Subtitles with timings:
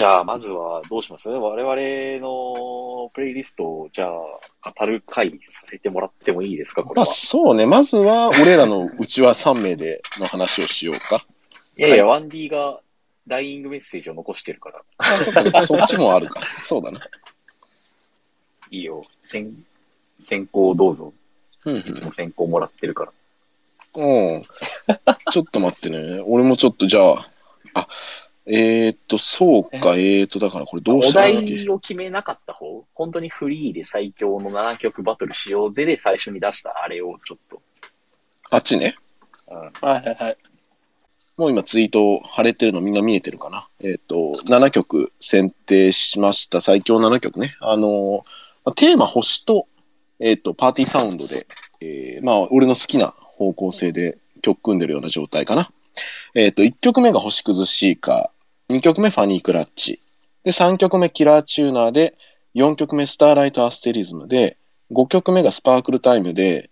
[0.00, 1.28] じゃあ、まずはどうします？
[1.28, 6.82] 我々のプレイリストを、じゃあ、語る回させてもらってもいいですか？
[6.82, 7.14] これまあは。
[7.14, 11.20] そうね、まずは俺らのうちは3名での話をしようか。
[11.76, 12.80] いやいや、ワンディが
[13.26, 16.40] ダイイングメッセージを残してるから、あ、そっかそっか、そっちもあるか。
[16.46, 17.06] そうだな。
[18.70, 19.04] いいよ。
[19.20, 19.54] 先、
[20.18, 21.12] 先行どうぞ。
[21.66, 23.12] うんいつも先行もらってるから。
[23.96, 24.36] うん。
[24.36, 24.44] うん。
[25.30, 26.22] ちょっと待ってね。
[26.26, 27.30] 俺もちょっとじゃあ、
[27.74, 27.88] あ、
[28.46, 31.56] えー、っと、そうか、えー、っと、だからこれどうおしたらいいんだっけ？
[31.56, 32.84] 題を決めなかった方？
[32.94, 37.62] 本当にフリーで最強の7曲バトルしようぜで最初に出したあれをちょっと。
[38.50, 38.96] あっちね？
[39.48, 39.56] うん。
[39.56, 40.36] はいはいはい。
[41.36, 43.68] もう今ツイート貼れてるのみんな見えてるかな？
[43.80, 46.60] えーっと、7曲選定しました。
[46.60, 47.56] 最強7曲ね。
[47.60, 48.16] あのー
[48.64, 49.68] まあテーマ星と、
[50.18, 51.46] えーっと、パーティーサウンドで、
[51.80, 55.72] えーまあ、俺の好きな方向性で曲組んでるような状態かな。
[56.34, 58.39] えーっと、1曲目が星屑シーカー、
[58.70, 60.00] 2曲目ファニークラッチ、
[60.44, 62.16] で、3曲目キラーチューナーで、
[62.54, 64.58] 4曲目スターライトアステリズムで、
[64.92, 66.70] 5曲目がスパークルタイムで、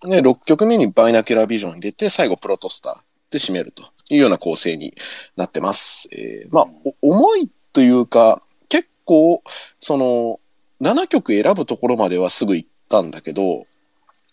[0.00, 4.94] で、6曲目にバイナキュラービジョン入れて、最後プロトスターで締めるというような構成に
[5.36, 6.08] なってます。
[6.10, 6.66] えーまあ、
[7.02, 9.42] 重いというか、結構、
[9.78, 10.40] その、
[10.80, 13.66] 7曲選ぶところまではすぐ行ったんだけど、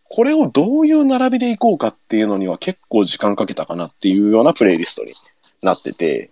[0.09, 5.13] これをどういう並びでいこうかっていうのには結構時間かけたかなっていうようなプレイリストに
[5.61, 6.29] なってて、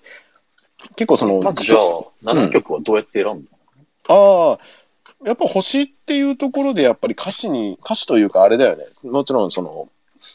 [0.95, 1.79] 結構その、まずじゃあ、
[2.23, 3.51] 7曲はどうやって選んだ
[4.09, 4.59] ああ、
[5.25, 8.85] やっぱ星っていうところでやっぱり歌詞に、歌詞というかあれだよね。
[9.03, 9.85] もちろんその、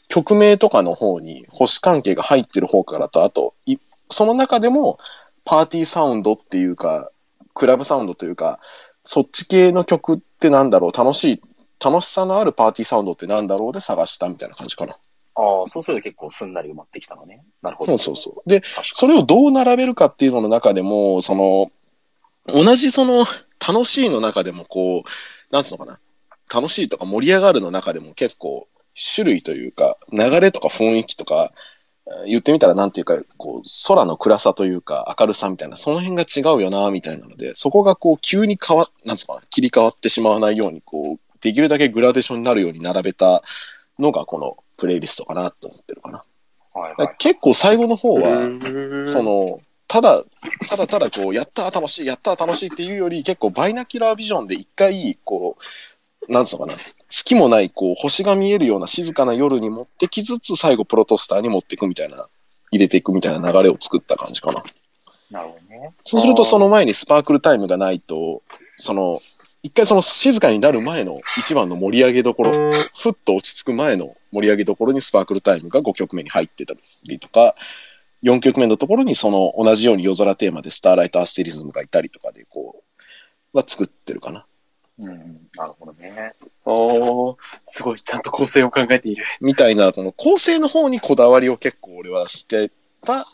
[0.08, 3.76] 曲名とかの方に星関係が入ってる方からと、あと、い
[4.10, 4.98] その中でも
[5.44, 7.10] パーティーサウンドっていうか、
[7.54, 8.60] クラブサウンドというか、
[9.04, 11.42] そっち系の曲ってなんだろう、楽しい、
[11.84, 13.72] 楽しさのあるパーティーサウンドってなんだろう？
[13.72, 14.98] で探したみたいな感じかな。
[15.36, 17.44] ああ、そうすると結構すんなり埋まってきたのね。
[17.62, 17.98] なるほど。
[17.98, 18.48] そうそうそう。
[18.48, 18.62] で、
[18.94, 21.70] それをどう並べるかっていうのの中でも、その、
[22.46, 23.26] 同じその、
[23.66, 26.00] 楽しいの中でもこう、なんつうのかな、
[26.52, 28.68] 楽しいとか盛り上がるの中でも結構、
[29.14, 43.42] 種類というか、流れとか雰囲気とか、えー言ってみたらなんていうか、こう、空の暗さというか、明るさみたいな、その辺が違うよな、みたいなので、そこがこう、急に変わっ、なんつうのかな、切り替わってしまわないように、こう、できるだけグラデーションになるように並べた
[43.98, 46.24] のが、このプレイリストかなと思ってるかな。
[46.74, 47.14] はいはい。
[47.18, 50.24] 結構最後の方は、はそ、の、ただ、
[50.68, 55.56] ただただこう、やったー楽しい、やったー楽しいっていうより、結構バイナキュラービジョンで一回、こ
[56.28, 56.78] う、なんつうのかな、
[57.08, 62.28] 月もない、こう、星が見えるような静かな夜に持ってきつつ、最後プロトスターに持っていくみたいな、
[62.72, 64.62] 入れていくみたいな流れを作った感じかな。
[65.30, 65.94] なるほどね。
[66.02, 68.42] そうすると、その前にスパークルタイムがないと、
[68.78, 69.20] その、
[69.62, 72.52] 一回その静かになる前の一番の盛り上げどころ、
[72.96, 76.74] ふっと落ち着く前の盛り上げどころにスパークルタイムが5曲目に入ってた
[77.08, 77.54] りとか、
[78.22, 82.84] 4曲目のところにその同じように夜空テーマでスターライトアステリズムがいたりとかで、こ
[83.54, 84.46] う、は作ってるかな。
[84.98, 86.34] うん、なるほどね。
[86.64, 89.24] おー、すごい、ちゃんと構成を考えている。
[89.40, 92.70] みたいな、この構成の方にこだわりを結構俺はして
[93.02, 93.26] た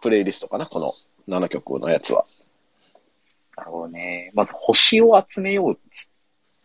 [0.00, 0.94] プレイリストかな、この
[1.28, 2.24] 7曲のやつは。
[3.56, 4.30] なるほどね。
[4.34, 6.10] まず星を集めようつ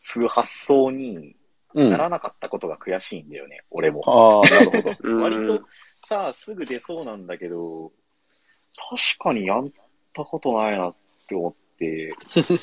[0.01, 1.35] つう発想に
[1.73, 4.01] ならなかったことが悔しいんだよね、俺も。
[4.05, 4.95] あー、なるほど。
[5.03, 5.61] うん割と
[6.03, 7.91] さあ、すぐ出そうなんだけど、
[8.75, 9.63] 確かにやっ
[10.13, 10.95] たことないなっ
[11.27, 12.13] て思って。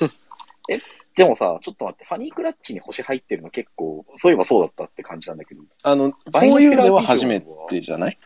[0.69, 0.81] え、
[1.15, 8.19] でもさ、ちょっと待って、 Funny Clutch に星入ってるの結構、そういえばそうだったって感じなんだけど、あの、バイナこういうのは初めてじゃない？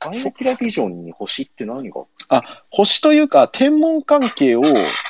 [0.00, 2.04] Binocular Vision に星って何が？
[2.28, 4.62] あ、星というか、天文関係を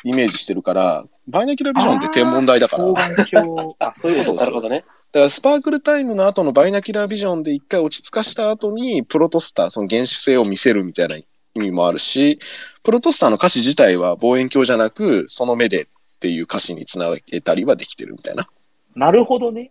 [0.05, 4.85] イメージしてるから、 Binocular Vision って天文台だから、だかあそういうことなるほどね。
[5.13, 12.39] ら Sparkle Time の後の Binocular Vision で一回落ち着かした後に、 Protostar、その原始星を見せるみたいな意味もあるし、
[12.83, 15.87] プロトスターの歌詞自体は望遠鏡じゃなく、その目でっ
[16.21, 18.49] ていう歌詞につなげたりはできてるみたいな。
[18.95, 19.71] なるほどね。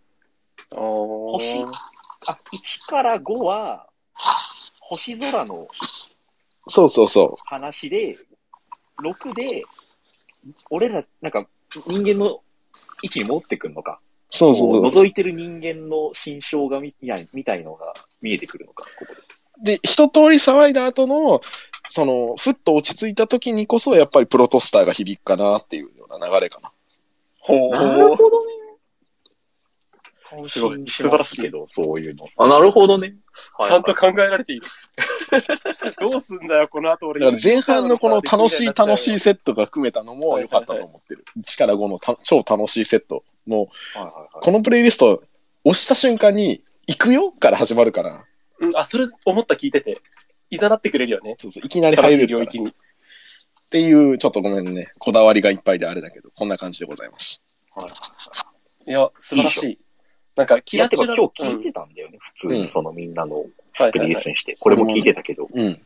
[0.72, 1.64] 星
[2.28, 3.88] あ、1から5は、
[4.90, 5.68] 星空の
[6.68, 8.18] そうそうそ話で、
[9.04, 9.64] 6で、
[10.70, 11.46] 俺ら、なんか、
[11.88, 12.42] 人間の
[13.04, 14.00] 位置に戻ってくるのか。
[14.30, 14.34] う。
[14.34, 15.04] そうそうそう。
[15.04, 19.14] 覗いてる人間の心象がみいやみたいのが見えてくるのか、ここ
[19.62, 19.78] で。
[19.78, 21.42] で、一通り騒いだ後の、
[21.90, 26.72] その、ふっと落ち着いた時にこそ、やっぱりプロトスターが響くかなっていうような流れかな。
[27.40, 28.16] ほなるー。
[28.16, 28.54] ほどね。
[30.46, 32.28] すごい感心しますけど、そういうの。
[32.38, 33.16] あ、なるほどね。
[33.64, 34.66] ちゃんと考えられている。
[36.00, 37.22] どうすんだよ、この後俺。
[37.22, 39.20] だから前半のこの楽しい楽しいい。
[39.20, 41.24] セットが含めたのも良かったと思ってる。
[41.40, 43.24] 1から5のた超楽しいセット。
[43.46, 44.28] もう、はいはいはい。
[44.42, 45.24] このプレイリスト、
[45.64, 48.26] 押した瞬間に、行くよから始まるから、
[48.60, 50.02] うん、あ、それ思った聞いてて。
[50.50, 51.36] いざなってくれるよね。
[51.40, 52.28] そうそういきなり入れる。
[52.28, 52.70] 領域に。
[52.70, 52.74] っ
[53.70, 57.42] ていう、ちょっとごめんね、こだわりがいっぱいであれだけど、こんな感じでございます。
[57.76, 57.92] はい
[58.90, 59.80] いや、素晴らしい。
[60.38, 63.44] なんか、いや、てかキラキラ今日聞いてたんだよね、普通うんにそのみんなの
[63.74, 64.56] スクリーンリスンして。
[64.60, 65.82] これも聞いてたけど、うん。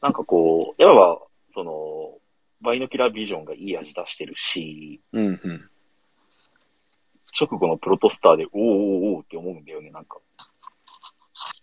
[0.00, 1.18] なんかこう、やっぱ、
[1.48, 2.18] その、
[2.60, 5.68] バイノキュラービジョンがいい味出してるし、うん、うん。
[7.40, 10.18] 直後のプロトスターで、おーおーおーって思うんだよね、なんか。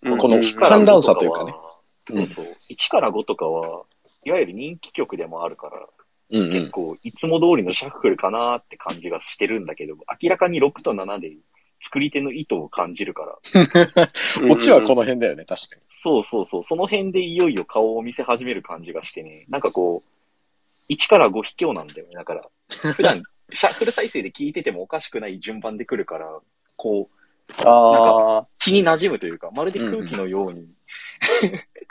[0.02, 1.80] うんこのうん1から寒暖5とか差というかねは、
[2.10, 3.84] そうそう、1から5とかは、
[4.24, 5.86] いわゆる人気曲でもあるから、
[6.32, 6.52] うん、うん。
[6.52, 11.36] 結構、いつも通りのシャッフルかなって感じがしてるんだけど、明らかに6と7で
[11.80, 14.12] 作り手の意図を感じるから、
[14.52, 15.82] オチはこの辺だよね、確かに。
[15.86, 22.14] そうそうそう、その辺でいよいよ顔を見せ始める感じがしてね、なんかこう、1から5卑怯なんだよね。
[22.16, 22.50] だから、
[22.94, 26.40] 普段、シャッフル再生で聞いててもおかしくない順番で来るから、
[26.76, 27.20] こう、
[27.66, 30.68] ああ、血に馴染むというか、まるで空気のように、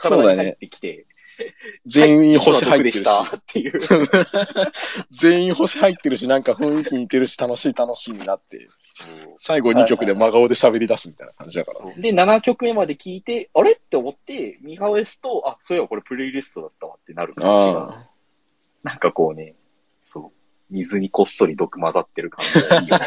[0.01, 0.33] そう体だね。
[0.35, 1.07] に入ってきて、
[1.87, 3.25] 全員星はい入ってるし実は
[3.55, 3.73] いう。
[5.13, 8.67] 全員星入ってるし、 なんか雰囲気似てるし、楽しい楽しいになって、
[9.41, 11.95] 最後2曲で真顔で喋り出すみたいな感じだから。
[12.01, 18.09] で、7曲目まで聞いて、あれって思って、見返すと、あ、そういえばこれプレイリストだったわってなる感じが、あ
[18.83, 19.55] なんかこうね、
[20.03, 20.39] そう、
[20.71, 23.07] 水にこっそり毒混ざってる感じがいいよね。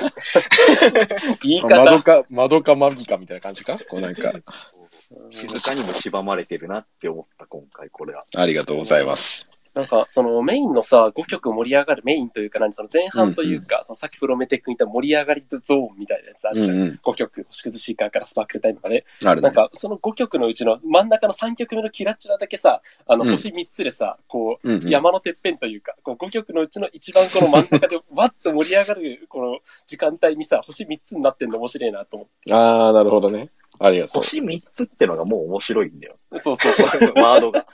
[1.43, 1.85] い方。
[1.85, 3.79] 窓か、窓かマギかみたいな感じか？
[3.89, 4.33] こうなんか、
[5.29, 8.25] 静かにも縛まれてるなって思った、今回、これは。
[8.35, 9.47] ありがとうございます。
[9.73, 16.75] なんか、そのメインのさ、5曲盛り上がるメインというか、何、その前半というか、そのさっきプロメテックに言った盛り上がりゾーンみたいなやつあるじゃん。
[16.75, 16.99] うんうん。
[17.01, 19.05] 5曲、星屑シーカーからスパークルタイムまで。
[19.23, 19.45] あるね。
[19.45, 33.49] なんか、その5曲のうちの真ん中の3曲目のキラチラだけさ、あの、うん星3つでさ、こう、うんうん山のてっぺんというか、こう5曲のうちの一番この真ん中で わっと盛り上がる、この時間帯にさ、星3つになってんの面白いなと思ああ、なるほどね。
[33.83, 34.21] ありがとう。
[34.21, 36.15] 星3つってのがもう面白いんだよ。
[36.37, 37.13] そうそうそう。
[37.21, 37.65] ワードが。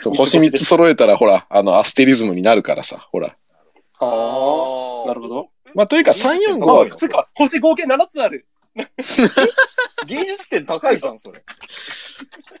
[0.00, 3.36] そう星3つ揃えたら、ほら、あの、アステリズムになるからさ、ほら。
[3.98, 5.48] ああ、なるほど。
[5.74, 8.46] まあ、というか、3、4、5あは、つうか、星合計7つある。
[10.06, 11.42] 芸術点高いじゃん、それ。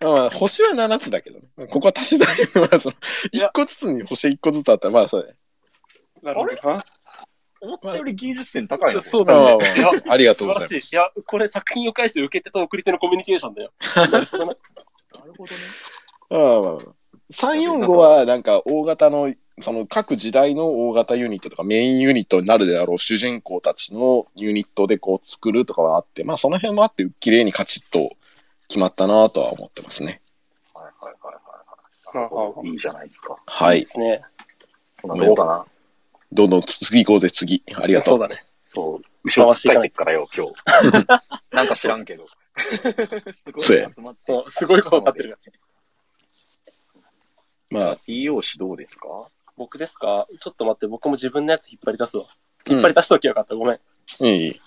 [0.00, 1.66] まあ、星は7つだけどね。
[1.68, 2.28] ここは足し算、
[2.60, 2.94] まあ、その、
[3.32, 5.36] いや1個ずつに星1個ずつあったら、まあ、そうだね。
[6.22, 6.70] なるほど。
[6.70, 6.84] あ
[7.66, 9.00] 思ったより芸術点高いの。
[9.00, 9.74] そうだね。
[9.76, 10.94] いや、ありがとうございます素晴らしい。
[10.94, 13.72] いや、これ作品を介して受け手と送り手のコミュニケーションだよ。
[14.10, 14.56] なるほどね。
[16.30, 16.76] まあまあまあ
[17.32, 28.16] 3、4、5は、なんか、大型の、その各時代の大型ユニットとかメインユニットになるであろう主人公たちのユニットでこう作るとかはあって、まあその辺もあって綺麗にカチッと
[28.68, 30.20] 決まったなとは思ってますね。
[30.74, 31.34] はいはいはい
[32.18, 32.68] はいはい。
[32.68, 33.38] いいじゃないですか。
[33.46, 33.86] はいいいで。
[33.86, 34.20] すね。
[35.02, 35.64] どうかな。
[36.36, 37.62] どんどん次行こうぜ、次。
[37.74, 38.08] ありがとう。
[38.10, 38.44] そうだね。
[38.60, 39.02] そう。
[39.24, 40.52] 後ろつっかえてっからよ、今日。
[41.50, 42.26] なんか知らんけど。
[43.34, 44.20] すごいそうや集まって。
[44.24, 45.38] そう、すごいことになってるよ。
[47.70, 49.08] まあ、EO 氏どうですか？
[49.56, 50.26] 僕ですか？
[50.40, 52.24] ちょっと待って、僕も自分のやつ引っ張り出すわ。
[52.24, 53.54] うん引っ張り出しときゃよかった。
[53.54, 53.76] ごめん。
[54.24, 54.60] いいいい。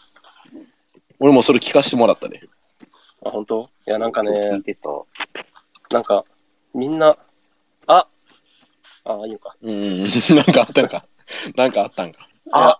[1.19, 2.41] 俺もそれ聞かせてもらったね。
[3.25, 3.69] あ、本当？
[3.85, 4.89] いや、なんか聞ねい、てた。
[5.91, 6.23] なんか、
[6.73, 7.17] みんな、
[7.87, 8.07] あ
[9.03, 9.55] あ、いいのか。
[9.61, 10.09] うんうん。
[10.35, 11.05] なんかあったんか。
[11.55, 12.27] なんかあったんか。
[12.51, 12.77] あ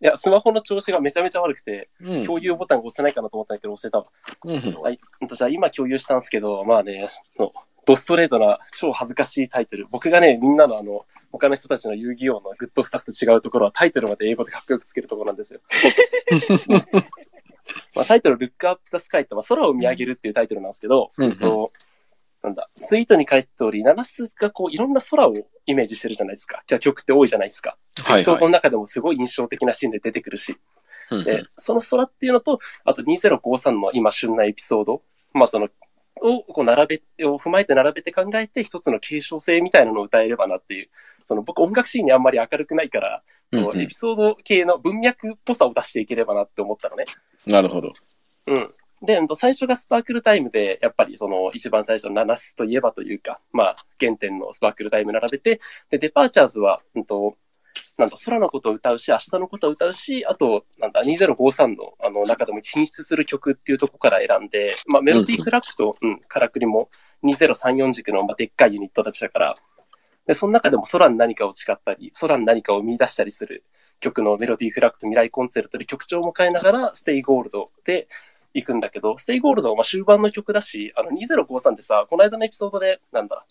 [0.00, 2.26] いや、いやスマホの調子がめちゃめちゃ悪くて、うん。
[2.26, 4.06] 共有ボタンが押せないかなと思ったんだけど、押せたわ。
[4.44, 4.98] うんはい。
[5.20, 7.52] うんとじゃあ今共有したんですけど、まあね、の
[7.86, 9.86] ドストレートな超恥ずかしいタイトル。
[9.90, 15.60] 僕がね、みんなのあの、他の人たちの遊戯王のグッドスタッフと違うところはタイトルまで英語でかっこよくつけるところなんですよ。
[17.94, 21.72] まあ、タイトル、ルックアップザスカイって、まあ、空を見上げるっていうタイトルなんですけど、うんと、
[22.46, 25.34] なんだ、ツイートに書いた通り、ナナスがこう、いろんな空を
[25.66, 26.62] イメージしてるじゃないですか。
[26.68, 27.76] じゃあ曲って多いじゃないですか。
[27.96, 28.48] はいはいの。
[28.50, 30.56] 中でもすごい印象的なシーンで出てくるし。
[31.10, 35.68] うんで、その空っていうのと、あと2053の今旬なエピソード、まあその、
[36.20, 40.88] をこう並べ、を踏まえて並べて考えて一つの継承性みたいなのを歌えればなっていう、
[41.24, 43.22] その僕音楽シーンにあんまり明るくないから、
[43.52, 47.06] うんこうエピソード系の文脈っぽさを出していければなって思ったのね。
[47.46, 47.92] なるほど。
[48.46, 48.74] うん。
[49.06, 55.60] で、最初がスパークルタイムで、やっぱりその一番最初のナナスといえばというか、まあ原点のスパークルタイム並べて、
[55.90, 57.36] で、デパーチャーズは、うんと、
[57.98, 66.90] なんだ、空のことを歌うし、明日のことを歌うし、あと、なんだ、2053の、あの、中でも品質する曲っていうところから選んで、まあ、メロディーフラッグと、うん、カラクリも
[67.24, 69.56] 2034軸の、まあ、でっかいユニットたちだから、
[70.26, 73.64] で、その中でも空に何かを誓ったり、空に何かを見出したりする
[74.00, 78.08] 曲の Melody Flag とミライコンチェルトで曲調も変えながら、 Stay Gold で
[78.56, 83.44] 行くんだけど、 Stay Gold はまあ終盤の曲だし、あの2053ってさ、この間のエピソードで、なんだ、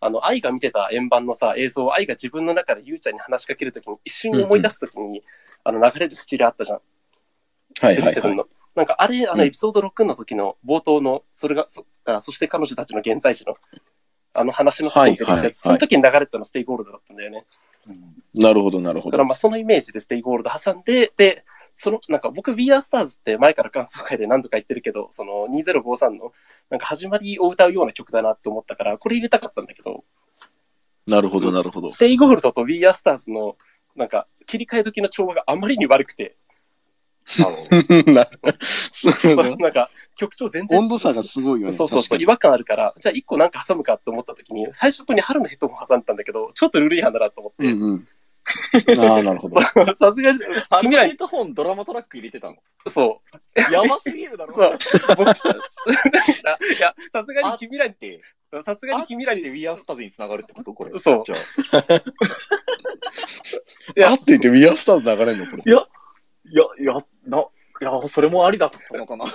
[0.00, 5.22] あの、愛が見てた円盤のさ、映像を愛が自分の中でゆうちゃんに話しかけるときに、一瞬思い出すときに、
[5.64, 6.80] あの、流れるスチールあったじゃん。
[7.80, 8.38] はいはいセブンはい。
[8.38, 8.48] の。
[8.74, 13.56] なんか、あれ、あの、うんエピソード6の時の冒頭の、それが、そあそして彼女たちの現在地の、
[14.32, 17.44] あの話の時に出てきたやつ、はいはいはいその時に流れてたのステイゴールドだったんだよね。
[17.88, 19.10] うんなるほど、なるほど。
[19.10, 26.32] だからまあそのイメージでステイゴールド挟んで、で、その、なんか僕 We Are Stars って前から感想会で何度か言ってるけど、その2053の
[26.70, 30.04] なんか始まりを歌うような曲だなって思ったから、これ入れたかったんだけど、
[31.06, 31.98] なるほど、なるほどス。
[31.98, 33.56] テイゴールドと We Are Stars の
[33.96, 36.36] なんか切り替え時の調和があまりに悪くて、
[39.58, 41.72] なんか曲調全然温度差がすごいよね。
[41.72, 48.08] そうそうそう、確違和感あるから、じゃあ一個なんか挟むかって思った時に、最初に春のヘッドホン挟んだんだけど、ちょっとルール違反だなと思って、うんうん。
[48.98, 49.60] ああ、なるほど。
[49.96, 50.38] さすがに、
[50.80, 52.56] 君らに、ッドホンドラマトラック入れてたの？
[52.88, 53.22] そ
[53.56, 54.78] う、やばすぎるだろそう、
[55.16, 55.32] 僕、い
[56.80, 58.20] や、さすがに君らに、って、
[58.62, 60.72] さすがに君らにで、ウィアスターズに繋がるってこと？
[60.72, 60.98] これ。
[60.98, 61.94] そうじゃあ。
[63.96, 65.46] いやあって言って、ウィアスターズ流れんの？
[65.46, 65.62] これ。
[65.66, 65.84] いや、い
[66.54, 67.44] や、いや、な、
[67.80, 69.26] いや、それもありだったのかな。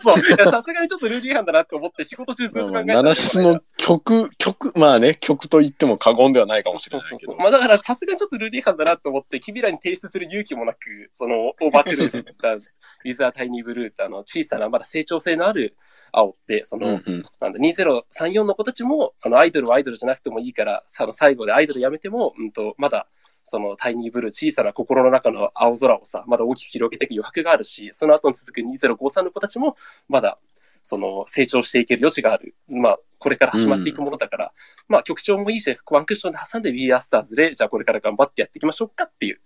[0.00, 7.38] そう、いやさすがにちょっとルール違反だなと思って仕事中ずっと考えてた 七室の曲、曲、まあね、曲と言っても過言ではないかもしれないけどそうそうそう。。
[7.42, 15.76] まあだからさすがにちょっとルール違反だなと思って、君らに提出する勇気もなく、その、オーバートゥルーた、ウィザータイニーブルーってあの、小さな、まだ成長性のある
[16.12, 23.08] 青って、その、うんうんなんだ、2034の子たちも、あの、アイドルはアイドルじゃなくてもいいから、さ最後でアイドルやめても、うんと、まだ、
[23.44, 29.76] その、タイニーブルー、小さな心の中の青空をさ、まだ大きく広げていく余白があるし、その後に続く2053の子たちも、
[30.08, 30.38] まだ、
[30.82, 32.54] その、成長していける余地がある。
[32.68, 34.52] まあ、これから始まっていくものだから、
[34.88, 39.40] まあ、曲調もいいし、ワンクッションで挟んで We Are Stars で、じゃあこれから頑張ってやっていきましょうかっていう、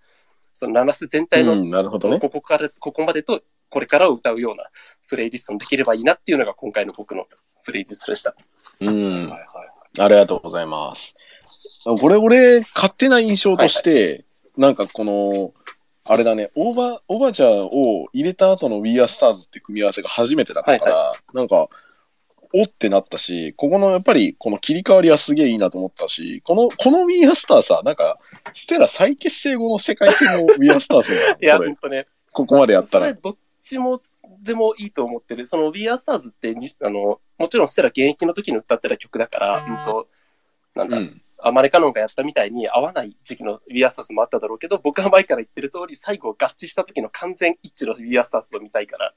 [0.52, 2.18] その、7ス全体の、うん、なるほどね。
[2.18, 4.64] ここから、ここまでと、これからを歌うような
[5.08, 7.26] プレイリストにできればいいなっていうのが今回の僕の
[7.64, 8.34] プレイリストでした。
[8.80, 8.88] うん。
[8.88, 10.00] はいはい。
[10.00, 11.14] ありがとうございます。
[11.84, 14.24] これ、俺、勝手な印象として、
[14.56, 15.52] なんかこの、
[16.04, 21.68] あれだね、オーバー、オーバーチャーを入れた後の We Are Stars って組み合わせが初めてだったから、なんか、
[22.54, 28.18] おってなったし、ここのやっぱりこの切り替わりはすげえいいなと思ったし、この、この We Are Stars さ、なんか、
[28.54, 31.06] ステラ再結成後の世界線の We Are Stars
[31.40, 32.06] いや、だこれほんとね。
[32.32, 33.20] ここまでやったらそれ。
[33.20, 34.02] どっちも
[34.42, 35.46] でもいいと思ってる。
[35.46, 40.08] その We Are Stars ってに、あの、もちろんステラ現役の時に歌ってた曲だから、うんと、
[40.74, 41.22] なんだ、うん。
[41.44, 49.14] アマレカノンがやったみたいに合わない時期の We Are Stars もあっただろうけど、僕は前から言ってる通り、最後合致した時の完全一致の We Are Stars を見たいから、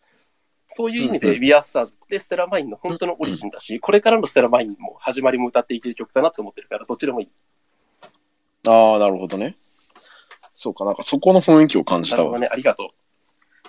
[0.68, 7.30] そういう意味でうんうん We Are Stars ってステラマインの本当のオリジンだし、これからのステラマインも始まりも歌っていける曲だなと思ってるから、どっちでもいい。
[8.68, 9.56] ああ、なるほどね。
[10.56, 12.24] そうか、なんかそこの雰囲気を感じたわ。
[12.24, 12.92] なるほどね、ありがと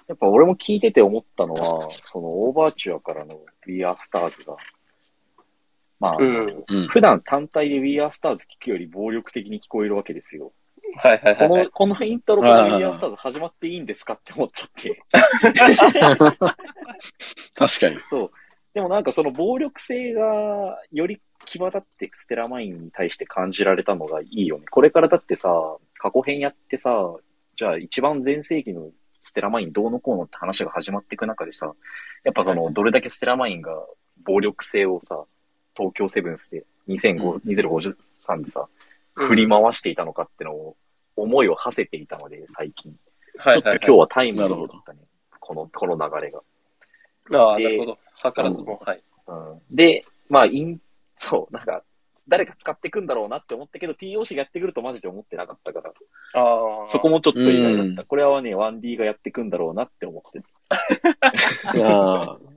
[0.09, 4.57] やっぱ俺も聞いてて思ったのは、そのオーバーチュアからの We Are Stars が、
[5.99, 6.25] まあ、う。
[6.25, 6.65] うん。
[6.69, 6.89] うん。
[6.89, 10.53] 普段単体で We Are Stars 聞くより暴力的に聞こえるわけですよ。
[10.99, 11.95] はいはいはい、はいこの、。
[11.95, 15.03] このイントロから We Are Stars 始まっていいんですかって思っちゃって。
[17.55, 17.97] 確かに。
[18.09, 18.31] そう。
[18.75, 24.67] でもなんかその暴力性がより際立ってステラマインに対して感じられたのがいいよね。
[24.71, 25.49] これからだってさ、
[25.99, 26.91] 過去編やってさ、
[27.57, 28.91] じゃあ一番全盛期の
[29.23, 31.73] ステラマインどうのこうのって話が始まっていく中でさ、
[32.25, 33.73] やっぱそのどれだけステラマインが
[34.25, 35.25] 暴力性をさ、
[35.77, 38.67] 東京セブンスで2005 2053でさ、
[39.15, 40.77] 振り回していたのかってのを
[41.17, 42.95] 思いを馳せていたので、最近。
[43.43, 45.01] ちょっと今日はタイムリーだったね。
[45.41, 46.41] この、この流れが。
[47.35, 47.99] ああ、でなるほど。
[48.31, 49.03] 図らずも、はい。
[49.29, 50.81] うんで、まあ、イン、
[51.17, 51.83] そう、なんか、
[52.29, 55.93] 誰か使ってくんだろうなって思ったけど、TOC がやってくるとマジで思ってなかったから、
[56.35, 56.89] ああ。
[56.89, 58.05] そこもちょっと意外だうんった。
[58.05, 60.43] これはね、1D がやってくんだろうなって思って
[61.81, 62.39] ああ。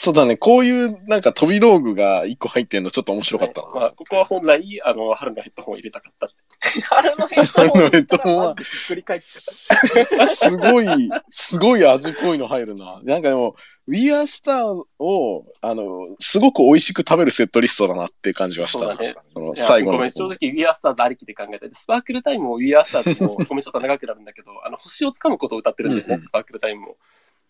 [0.00, 3.68] そうだね、こういうなんか飛び道具が一個入ってんのちょっと面白かったな。
[3.74, 6.36] まあ、ここは本来、あの、春のヘッドホンを入れたかったって。
[6.86, 13.00] 春のヘッドホン春のヘッドホンはマジでひっくり返すごい、すごい味濃いの入るな。
[13.02, 13.56] なんかでも、
[13.88, 18.78] We Are Star を、あの、すごく美味しく食べるセットリストだなって感じはした。
[18.78, 19.16] そうだね
[19.56, 19.96] 最後の。
[19.96, 26.82] ごめん、正直、We Are Stars ありきで考えてて、スパークルタイムも We Are Stars も、ごめん、ちょっと長くなるんだけど、あの、星をつかむことを歌ってるんだよね、うんうんスパークルタイム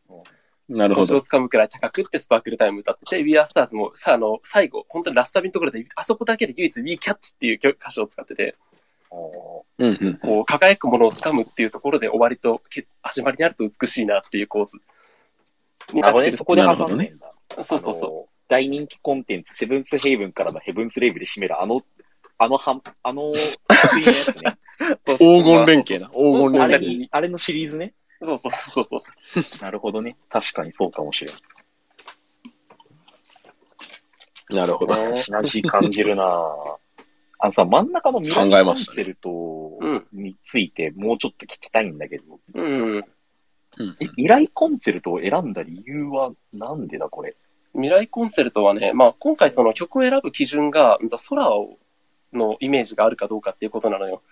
[0.08, 0.24] も。
[0.68, 1.20] なるほど星を。
[1.22, 8.56] つかむくらい高くってスパークルタイム歌ってて、We Are Stars もさ、あの、最後、本当にラストビのところで、あそこだけで唯一 We Catch っていう歌詞を使ってて、
[9.78, 10.18] うんうん。
[10.18, 14.78] こう、輝くものをつかむっていうところで終わりと、け始まりになると美しいなっていう構図
[15.92, 17.32] になるほどね、そこで挟んでんだ。
[17.62, 21.82] そうそうそあの大人気コンテンツ、セブンスヘイブンからのヘブンスレイブで締めるあの、
[22.38, 23.32] あのはん、あの、
[23.94, 24.58] 水のやつね。
[24.80, 24.84] う。
[25.00, 26.08] そうそう黄金連携な。
[26.10, 26.98] 黄金あれ連携。
[26.98, 27.94] に、あれのシリーズね。
[28.22, 29.12] そうそうそうそうそ
[29.60, 29.62] う。
[29.62, 30.16] なるほどね。
[30.28, 31.34] 確かにそうかもしれん。
[34.56, 34.94] なるほど。
[35.14, 36.26] シナジー感じるなぁ。
[37.40, 39.30] あのさ、真ん中のミラ考えましたねセルト
[39.80, 42.96] うんについてもうちょっと聞きたいんだけど、うん。
[42.96, 43.04] うん
[44.00, 47.36] え、依頼コンセルトを選んだ理由はなんでだ、これ？
[47.74, 50.98] 未来コンセルトはね、まあ、今回その曲を選ぶ基準が、
[51.28, 51.76] 空を
[52.32, 54.22] のイメージがあるかどうかっていうことなのよ。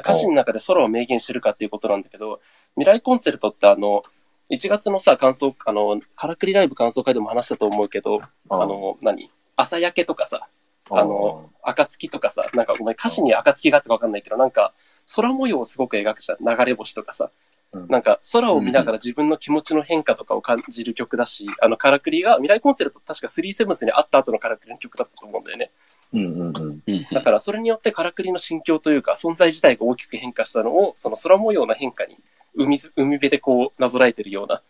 [0.00, 2.40] 歌詞の中で空を明言してるかっていうことなんだけど、
[2.76, 4.02] 未来コンセルトってあの、
[4.50, 8.20] 1月のさ、感想、あの、カラクリライブ感想会でも話したと思うけど、
[8.50, 9.30] あの、何？
[9.56, 10.48] 朝焼けとかさ、
[10.90, 14.74] あの、暁とかさ、なんかごめん、歌詞に暁があったかわかんないけど、なんか、
[15.16, 16.38] 空模様をすごく描くじゃん。
[16.44, 17.30] 流れ星とかさ。
[17.74, 25.72] うんなんか、空を見ながら自分の気持ちの変化とかを感じる曲だし、あの、カラクリが、未来コンセルト確か3セブンスにあった後のカラクリの曲だったと思うんだよね。
[26.12, 26.82] うんうんうん。
[26.86, 32.16] うんだから、それによってカラクリの心境というか、存在自体が大きく変化したのを、その空模様の変化に、
[32.54, 34.62] 海ず、海辺でこう、なぞらえてるような、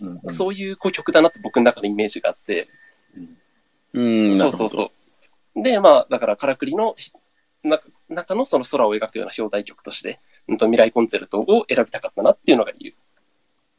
[0.00, 2.68] うんうんそういうこう曲だなって僕の中のイメージがあって、
[3.92, 4.38] うん。
[4.38, 4.90] そうそうそ
[5.56, 5.62] う。
[5.62, 6.94] で、まあ、だから、カラクリの
[8.08, 12.94] 中のその空を描くような表題曲として、うんと、未来コンセルトを選びたかったなっていうのが理由。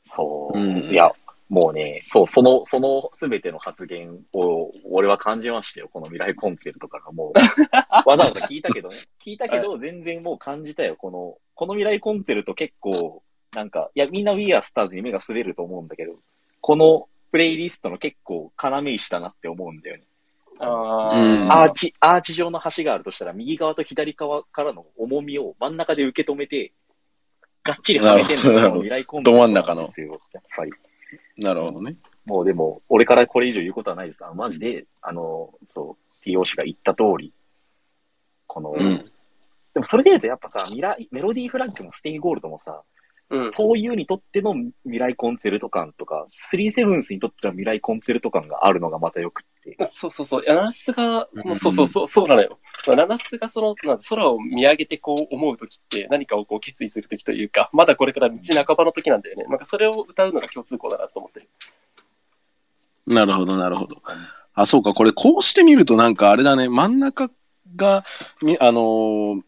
[0.06, 0.58] そう。
[0.58, 1.12] うんいや、
[1.50, 5.90] もうね、そう、その、そのすべての発言を、俺は感じましたよ。
[5.92, 7.40] この未来コンセルトからもう。
[8.08, 8.98] わざわざ聞いたけどね。
[9.26, 10.96] 聞いたけど、全然もう感じたよ。
[10.96, 13.24] この、この未来コンセルト結構、
[13.54, 16.20] なんか、いや、みんな We Are Stars に目が滑ると思うんだけど、
[16.62, 20.04] このプレイリストの結構、要石だなって思うんだよね。
[20.60, 26.74] あうんアーチ、アーチ状の橋があるとしたら、右側と左側からの重みを真ん中で受け止めて、
[27.64, 30.20] がっちりはめてんのが未来コンセルトなんですよ。
[30.34, 30.72] やっぱり。
[31.38, 31.96] なるほどね。
[32.26, 34.26] もうでも、俺からこれ以上言うことはないです。
[34.26, 37.34] あマジで、あの、そう、TO 氏が言った通り、
[38.46, 39.12] この、うん。
[39.74, 42.84] でもそれで言うとやっぱさ、未来、メロディーフラッグもステイゴールドもさ、
[43.30, 43.50] うん。
[43.50, 49.44] 4U にとっての未来コンセルト感とか、3セブンスにとっての未来コンセルト感があるのがまたよくっ
[49.78, 49.84] て。
[49.86, 50.44] そうそうそう。
[50.48, 52.60] ナナスが、うんそうそうそう、そうなのよ。
[52.88, 59.46] ナナスがその、なん空を見上げてこう思うときって何かをこう決意するときというか、まだこれから道半ばのときなんだよね。
[59.46, 61.50] なんかそれを歌うのが共通項だなと思ってる。
[63.08, 64.02] なるほど、なるほど。
[64.54, 67.30] あ、そうか、これこうしてみるとなんかあれだね、真ん中
[67.76, 68.06] が、
[68.42, 69.42] みあのー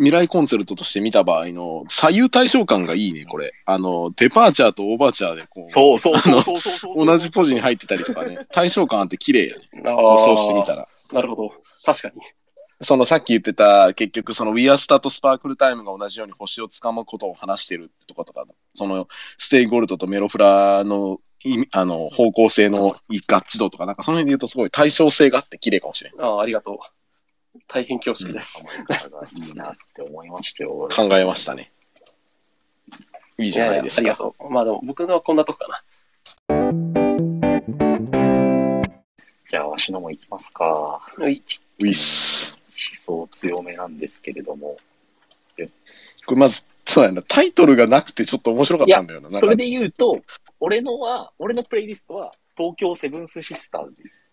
[0.00, 3.52] 未来コンセルトとして見た場合の左右対称感がいいね、これ。
[3.66, 6.96] あの、デパーチャーとオーバーチャーでこう、そうそうそうそうそうそう。
[7.04, 9.62] 同じポジに入ってたりとかね、対称感あって綺麗やね。
[9.84, 10.88] あそうしてみたら。
[11.12, 11.52] なるほど。
[11.84, 12.14] 確かに。
[12.80, 21.18] そのさっき言ってた、結局その We Are Star とスパークルタイムが同じように星をつかむことを話してるってとことか、そのステイゴールドとメロフラの
[21.72, 26.26] あの方向性の合致度とか、なんかその辺で言うとすごい対称性があって綺麗かもしれない。
[26.26, 26.78] ああ、ありがとう。
[27.72, 28.64] 大変恐縮です。
[28.64, 30.88] 思いいいなって思いましたよ。
[30.90, 31.70] 考えましたね。
[33.38, 34.00] いいいじゃないですか。
[34.00, 34.50] ありがとう。
[34.50, 35.84] まあでも僕のはこんなとこか
[39.50, 41.00] じゃあ、わしのも行きますか。
[41.16, 41.24] な。
[41.24, 41.42] はい。
[41.78, 42.56] ウィス。
[43.06, 44.76] 思想強めなんですけれども。
[46.26, 49.30] これまず、そうやな、タイトルがなくてちょっと面白かったんだよな。
[49.30, 50.20] それで言うと、
[50.58, 54.32] 俺のは、俺のプレイリストは、東京セブンスシスターズです。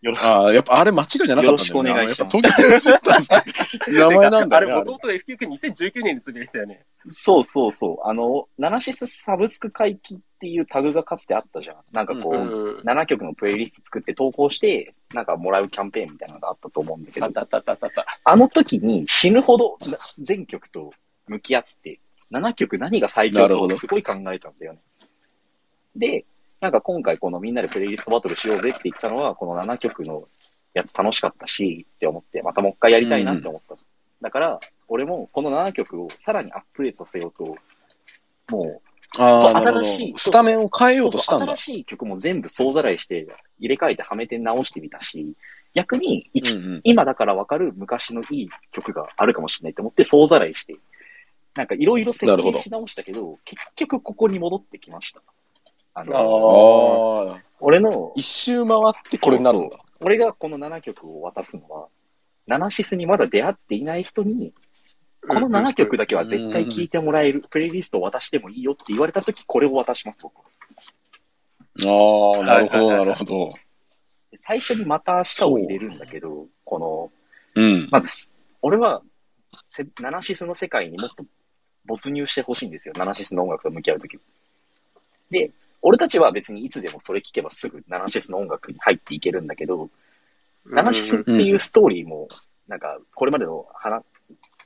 [0.00, 0.24] よろしく。
[0.24, 1.48] ああ、やっぱあれ間違いじゃなかったんだよね。
[1.48, 4.72] よろしくお願いします 名前なんだよね。
[4.72, 6.84] あれ、あれ弟が FQ 君2019年につぶやいてたよね。
[7.10, 8.08] そうそうそう。
[8.08, 11.76] あの、ナナシスサブスク回帰っていうタグがかつてあったじゃん。
[11.92, 12.80] なんかこう、うん。
[12.80, 20.92] 7曲のプレイリスト作って投稿して、なんかもらうキャンペーンみたいなのがあったと思うんだけどあっ、たあったあったあったあの時に死ぬほどな全曲と
[21.26, 21.98] 向き合って、
[22.30, 24.80] 7曲何が最強かすごい考えたんだよね。
[25.96, 26.24] で、
[26.60, 30.28] なんか今回このみんなでプレイリストバトルしようぜって言ったのは、この7曲の
[30.74, 33.76] やつ楽しかったし、って思って、またもう一回やりたいなって思った。
[34.20, 37.56] だから、俺もこの7曲をさらにアップデートさせようと、も
[38.48, 41.74] そうああ、なるほど新しいスタメンを変えう、よそううとしたんだそう新。
[41.74, 43.26] しい曲も全部総ざらいして、
[43.58, 45.34] 入れ替えてはめて直してみたし、
[45.74, 50.76] 逆に一うんうん今だからわかる昔のいい曲があるかもしれないと思って総ざらいして、
[51.54, 55.20] なんかいろいろ設計し直したけど、結局ここに戻ってきました。
[55.98, 59.78] あの、ああ、俺の、一周回ってこれになるんだ。
[60.00, 61.88] 俺がこの7曲を渡すのは、
[62.46, 64.52] ナナシスにまだ出会っていない人に、
[65.26, 70.44] この7曲だけは絶対聴いてもらえる、プレイリストを渡してもいいよって言われたとき、これを渡します、僕は。
[71.80, 73.54] ああ、なるほど、なるほど。
[74.30, 77.88] で最初にまた明日を入れるんだけど、この、うん。
[77.90, 78.32] まずす、
[78.62, 79.02] 俺は、
[79.68, 81.24] せナナシスの世界にもっと
[81.86, 82.94] 没入してほしいんですよ。
[82.96, 84.18] ナナシスの音楽と向き合うとき。
[85.30, 85.50] で、
[85.82, 89.90] 俺たちは別にいつでもそれ聞けばすぐナナシスの音楽に入っていけるんだけど、
[90.66, 92.28] ナナシスっていうストーリーも、
[92.66, 94.02] なんか、これまでの話、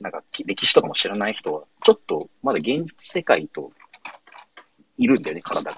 [0.01, 3.71] なんか、き歴史とかも知らない人は、ちょっと、まだ現実世界と、
[4.97, 5.77] いるんだよね、体が。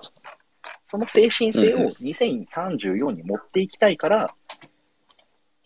[0.86, 4.34] その精神性を2034に持っていきたいから、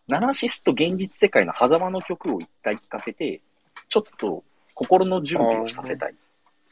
[0.07, 3.41] ナナシスと現実世界の狭間の曲を一回聴かせて、
[3.87, 6.15] ちょっと心の準備をさせたい。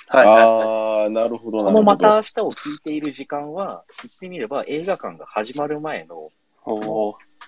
[0.07, 0.27] はい。
[0.27, 1.97] ああ、あ、なるほど、なこのま。
[1.97, 6.31] た明日を聞いている時間は、言ってみれば映画館が始まる前の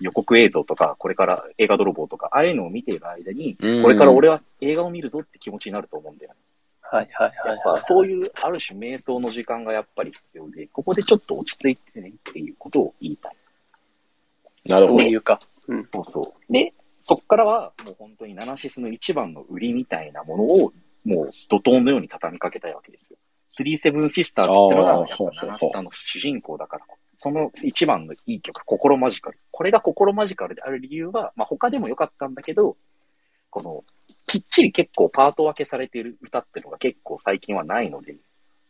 [0.00, 6.36] 予告映像とか、これから映画泥棒とか、ああいうのを見ている間に、うんこれから俺は映画を見るぞって気持ちになると思うんだよね。
[6.82, 7.60] はいはいはい、はい。
[7.76, 13.36] ぱそういうある種瞑想の時間がやっぱり必要で、ここでちょっと落ち着いてねっていうことを言いたい。
[14.66, 15.04] どなるほど。
[15.04, 15.38] ういうか。
[15.68, 15.84] うん。
[15.84, 16.52] そうそう。
[16.52, 20.72] で、そこからはもう本当にナナシスの一番の売りみたいなものを
[21.04, 23.18] もう怒涛のように畳みかけたいわけですよ。
[23.48, 26.84] スリーセブンシスターズってのがやっぱナナスタの主人公だから、
[27.16, 29.38] その一番のいい曲、心マジカル。
[29.50, 32.76] これが心マジカルである理由は、まあ他でもよかったんだけど、
[33.50, 33.84] この、
[34.26, 38.16] きっちり結構パート分けされている歌っていうのが結構最近はないので、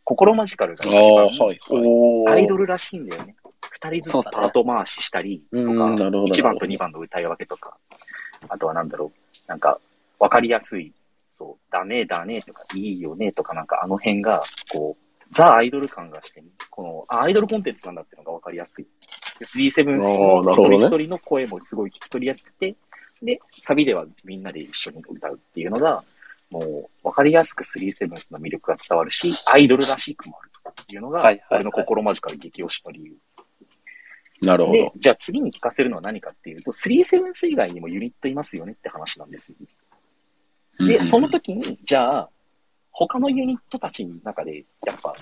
[0.04, 1.58] 心マジカルが一番はいはい。
[1.70, 3.36] おアイドルらしいんだよね。
[3.70, 7.76] 二人ずつパート回ししたりとうんか、なるほど1番と2番の歌い分けとか、
[8.48, 9.78] あとはなんだろう、なんか、
[10.18, 10.92] わかりやすい、
[11.30, 18.86] そう、ダメだねとか、いいよねとか、なんかあの辺が、こう、ザ・アイドル感がして、この、あアイドルコンテンツなんだっていうのがわかりやすい。
[19.38, 22.74] で、37あーの一人一人の声もすごい聞き取りやすくて、
[23.22, 26.02] で、サビではみんなで一緒に歌うっていうのが、
[26.50, 33.16] もう、わかりやすく37の魅力が伝わるし、アイドルらしくもあるというのが俺の心マジカル激推しの理由。
[34.42, 39.56] なるほど。、でじゃあ次に聞かせるのは何かっていうと、37以外にもユニットいますよねって話なんですよ。
[40.86, 42.30] で、うんその時に、じゃあ、
[42.90, 45.14] 他のユニットたちの中で、やっぱ、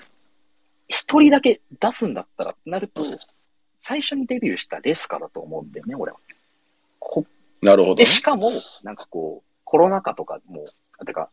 [0.87, 3.03] 一人だけ出すんだったらってなると、
[3.79, 6.17] 最初にデビューしたレスカだと思うんだよね、俺は。
[6.99, 7.25] こ
[7.61, 8.05] なるほどで、。
[8.05, 8.51] しかも、
[8.83, 10.65] なんかこう、コロナ禍とかも、
[11.05, 11.29] てか、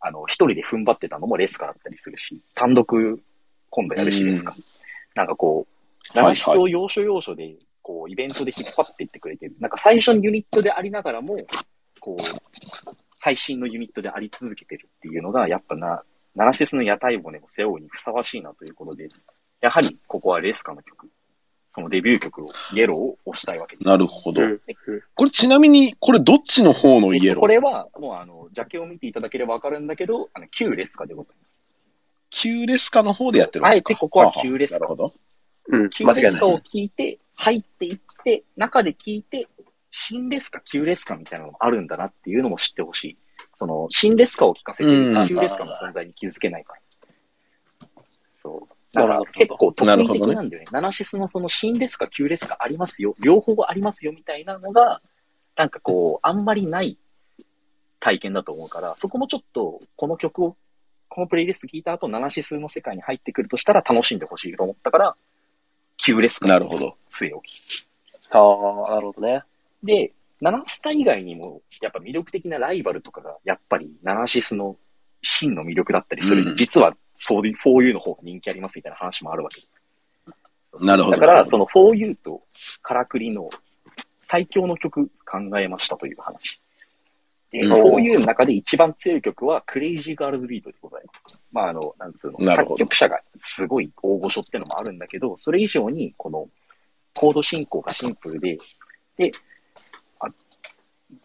[0.00, 3.22] あの、一人で踏ん張ってたのもレスカだったりするし、単独
[3.70, 4.54] 今度やるし、うんレスカ。
[5.14, 9.56] なんかこう、はいはい生質を要所要所で、こう、イベントで引っ張っていってくれてる。
[9.58, 11.38] なんか最初にユニットでありながらも、
[11.98, 16.02] こう、最新のユニットであり続けてるっていうのが、やっぱな、
[16.34, 19.08] ナラシスの屋台骨を背負うにふさわしいなということで、
[19.62, 21.08] やはりここはレスカの曲、
[21.70, 23.88] そのデビュー曲を、イエローを押したいわけです。
[23.88, 24.42] なるほど。
[24.42, 24.60] うん
[25.14, 27.40] これちなみに、これどっちの方のイエロー？
[27.40, 31.62] これは、もうあの、ジャケを見ていただければわかるんだけど、あの、旧レスカでございます。
[32.28, 35.14] 旧レスカの方でやってるあえてここは旧レスカなるほど。
[35.68, 35.88] うん。
[35.88, 36.04] 旧。
[36.04, 39.48] レスカを聞いて、入っていって、中で聞いて、
[39.96, 43.18] 新レスカ、旧レスカみたいなのもあるんだなっていうのも知ってほしい。
[43.54, 46.80] その、新レスカを聞かせてうんる旧レスカの存在に気づけないから。
[48.32, 48.74] そう。
[48.92, 50.68] だから結構特異的なるほどねなんだよね。
[50.72, 53.14] ナナシスのその新レスカ、旧レスカありますよ。
[53.22, 55.00] 両方ありますよみたいなのが、
[55.54, 56.98] なんかこう、あんまりない
[58.00, 60.56] 体験だと思うから、そこもちょっと、この曲を、
[61.08, 65.16] このプレイリスト聞いた後、ナナシスの世界に入ってくるとしたら楽しんでほしいと思ったから、
[65.98, 66.96] 旧レスカなるほど。
[67.08, 67.86] 据え置き。
[68.32, 68.38] あ
[68.88, 69.44] あ、なるほどね。
[69.84, 74.76] で、ナナスタ以外にも、やっぱ魅力的なライバルとかが、やっぱりナナシスの
[75.22, 76.42] 真の魅力だったりする。
[76.42, 79.62] うん実は、そういう 4U の方が人気ありますみたいな話もあるわけ。
[80.80, 82.42] なるほどだから、その 4U と
[82.82, 83.48] カラクリの
[84.20, 86.60] 最強の曲考えましたという話。
[87.52, 91.38] で、うん 4U の中で一番強い曲は、クレイジーガールズビートでございます。
[91.52, 96.48] まあ、あの、なんつうの、作曲者がすごい大御所ってのもあるんだけど、それ以上に、この、
[97.14, 98.58] コード進行がシンプルで、
[99.16, 99.30] で、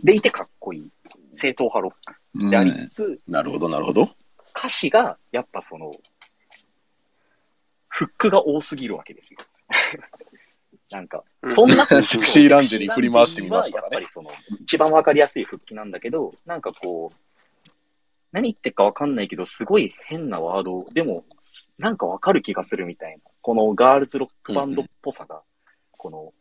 [0.04, 0.92] でいてかっこいい。
[1.34, 4.10] 正統派ロッうんクでありつつ、なるほど、なるほど。
[4.56, 5.92] 歌詞が、やっぱその、
[7.88, 9.40] フックが多すぎるわけですよ。
[10.92, 17.70] なんか、そんなセクシーランジェリー振り回してみますからねやっぱりその、一番わかりやすい復帰なんだけど、なんかこう、
[18.32, 21.26] 何言ってるかわかんないけど、すごい変なワード、でも、
[21.78, 25.42] なんかわかる気がするみたいな、このガールズロックバンドっぽさが、
[25.92, 26.34] この、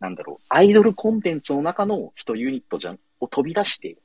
[0.00, 3.96] なんだろう、アイドルコンテンツの中の一ユニットじゃん、を飛び出して、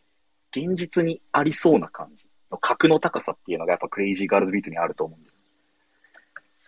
[0.56, 5.34] 現実にありそうな感じの格の高さっていうのがやっぱクレイジーガールズビートにあると思うんだよ。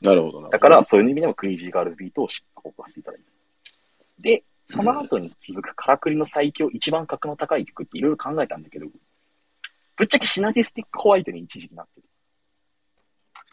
[0.02, 0.50] なるほど、な。
[0.50, 3.26] だから、そういう意味でもクレイジーガールズビートをしっかり送らせていただいて。
[4.20, 8.88] で、その後に続くカラクリの最強、一番格の高い曲っていろいろ考えたんだけど、
[9.96, 12.08] ぶっちゃけシナジスティックホワイトに一時期なってる。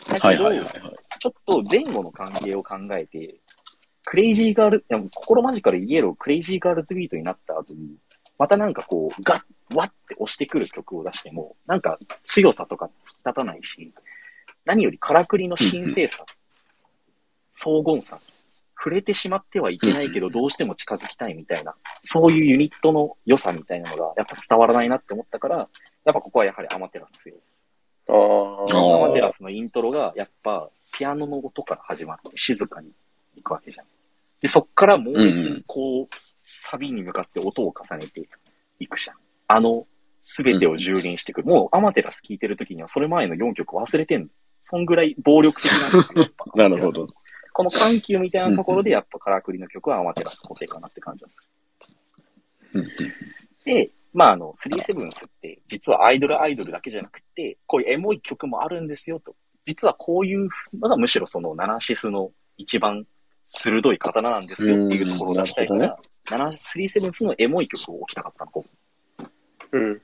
[0.08, 0.96] だけど、はいはいはいはい。
[1.20, 3.37] ちょっと前後の関係を考えて、
[4.05, 7.97] クレイジーガール、いや心マジカルイエロー、クレイジーガールズビートになった後に、
[8.38, 9.43] またなんかこう、ガッ、
[9.75, 13.93] ワッて押してくる曲を出しても、なんか強さとか引き立たないし、
[14.65, 16.25] 何よりカラクリの神聖さ、
[17.51, 18.19] 荘厳さ、
[18.77, 25.69] 触れてしまってはいけないけど、どうしても近づきたいみたいな、そういうユニットの良さみたいなのが、やっぱ伝わらないなって思ったから、やっ
[26.07, 27.37] ぱここはやはりアマテラスよ。
[28.09, 32.91] アマテラスのイントロが、やっぱ、ピアノの音から始まって静かに
[33.37, 33.87] 行くわけじゃん。
[34.42, 36.07] で、そっから猛烈にこう、
[36.42, 38.28] サビに向かって音を重ねて
[38.81, 39.16] いくじゃん。
[39.46, 39.87] あの、
[40.20, 41.48] すべてを蹂躙してくる。
[41.48, 44.28] もう、アマテラス聴いてる時には、それ前の4曲忘れてんの。
[44.62, 46.26] そんぐらい暴力的なんですよ。
[46.55, 47.09] なるほど。
[47.52, 51.42] この緩急みたいなところで、やっぱカラクリの曲はアマテラス固定かなって感じです。
[52.74, 52.88] うん
[53.64, 59.37] で、まあ、あの、3セブンスって、実はアイドルアイドルだけじゃなくて、こういうエモい曲もあるんですよと。
[59.64, 63.07] 実はこういうのがむしろそのナナシスの一番
[63.42, 65.96] 鋭い刀なんですよっていうところを出したいから、
[66.31, 68.50] ナナ3セブンスのエモい曲を置きたかったの。
[68.50, 68.64] こ
[69.72, 70.00] うん。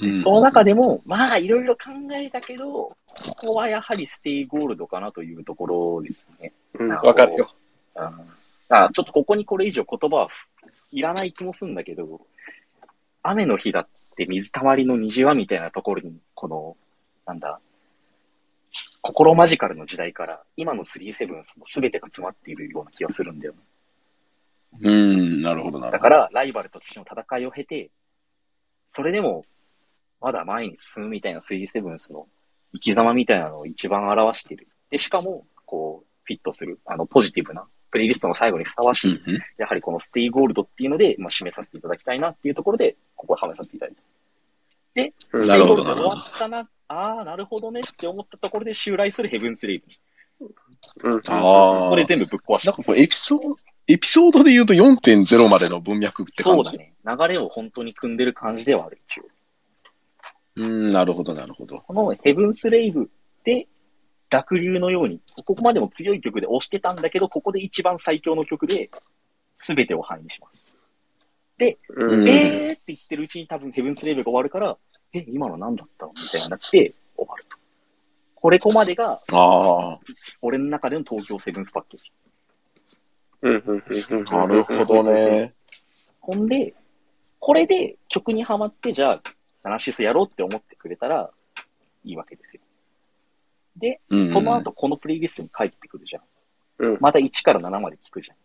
[0.00, 2.96] うんその中でも、まあ、いろいろ考えたけど、こ
[3.38, 6.54] こはやはりステイゴールドかなというところですね。
[6.78, 6.88] うん。
[6.88, 7.54] わかるよ。
[7.96, 8.42] うん
[8.74, 10.28] あちょっとここにこれ以上言葉は
[10.92, 12.22] いらない気もするんだけど、
[13.22, 16.76] 雨の日だって水たまりの虹はみたいなところに、この、
[17.26, 17.60] なんだ、
[19.02, 23.58] 心マジカルの時代から今の3セブンスの全てが詰まっているような気がするんだよね。
[24.80, 25.90] うん、なるほど、なるほど。
[25.90, 27.90] だから、ライバルとしての戦いを経て、
[28.88, 29.44] それでも、
[30.20, 32.26] まだ前に進むみたいな3セブンスの
[32.72, 34.68] 生き様みたいなのを一番表している。
[34.90, 44.02] で、しかも、こう、フィットする、あの、ポジティブな、プレイリストの最後にふさわしい、うんうんやはりこのステイゴールドっていうので、まあ、締めさせていただきたいなっていうところで、ここをはめさせていただいた。
[44.94, 49.82] で、うんステイゴールド終わったな、ああ、なるほどねって思ったところで襲来するヘブンスレイ
[50.40, 51.08] ブ。
[51.10, 51.22] うん。
[51.28, 51.80] ああ。
[51.84, 52.84] ここで全部ぶっ壊したなんか。
[52.84, 53.56] こうエピソード、
[53.88, 56.64] エピソードで言うと4.0までの文脈って感じ？
[56.64, 56.94] そうだね。
[57.04, 59.24] 流れを本当に組んでる感じではある、一応。
[60.56, 61.78] うん、なるほど、なるほど。
[61.78, 63.10] このヘブンスレイブ
[63.44, 63.66] で、
[64.28, 68.90] 濁流のように、ここまでも強い曲で押してたんだけど、ここで一番最強の曲で、
[69.56, 70.74] 全てを範囲にします。
[71.88, 72.28] うん。
[72.28, 74.76] えーって言ってるうちに多分ヘブンスレイブが終わるから、
[75.12, 77.56] え、今の何だったのみたいになって終わると。
[78.34, 79.98] これこまでが、あ
[80.40, 82.12] 俺の中での東京セブンスパッケージ。
[83.42, 83.62] うん。
[83.66, 83.84] うん。
[84.18, 84.28] うん。
[84.28, 85.02] あ、なるほど。
[85.04, 85.52] ね。
[86.20, 86.74] ほんで、
[87.38, 89.22] これで曲にはまって、じゃあ、
[89.62, 91.30] ナナシスやろうって思ってくれたら
[92.04, 92.62] いいわけですよ。
[93.76, 96.22] で、うんその後このプレイリストに帰ってくるじゃん。
[96.78, 98.36] うんまた1から7まで聞くじゃん。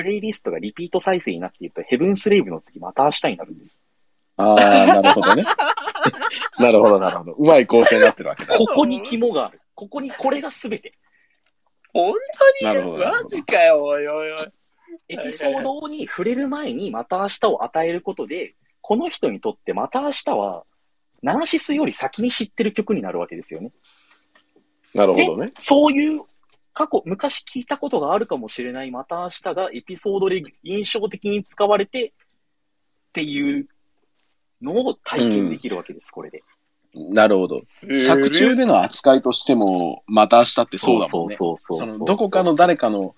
[0.00, 3.84] プレイリストがリピート再生になっていると、ヘブンスレイブの次また明日になるんです。
[4.38, 5.44] ああ、なるほどね。
[6.58, 7.32] なるほど、なるほど。
[7.32, 8.56] うまい構成になってるわけだ。
[8.56, 9.60] ここに肝がある。
[9.74, 10.94] ここにこれが全て。
[11.92, 12.14] 本
[12.62, 13.04] なるほど。
[13.04, 14.48] なるマジかよ、おいおいおい。
[15.10, 20.64] エピソードに触れる前にまた明日を与えることで、この人にとってまた明日は、
[21.22, 23.70] ナナシスより先に知ってる曲になるわけですよね。
[24.94, 25.52] なるほどね。
[25.58, 26.22] そういう
[26.80, 32.12] 過去、昔聞いたことがあるかもしれないまた明日がエピソードで印象的に使われてっ
[33.12, 33.68] ていう
[34.62, 36.42] のを体験できるわけです、これで。
[36.94, 37.60] なるほど。
[38.06, 41.34] 作中での扱いとしても、また明日ってそうだもんね。
[41.36, 43.14] そうそうそうそうそのどこかの誰かの、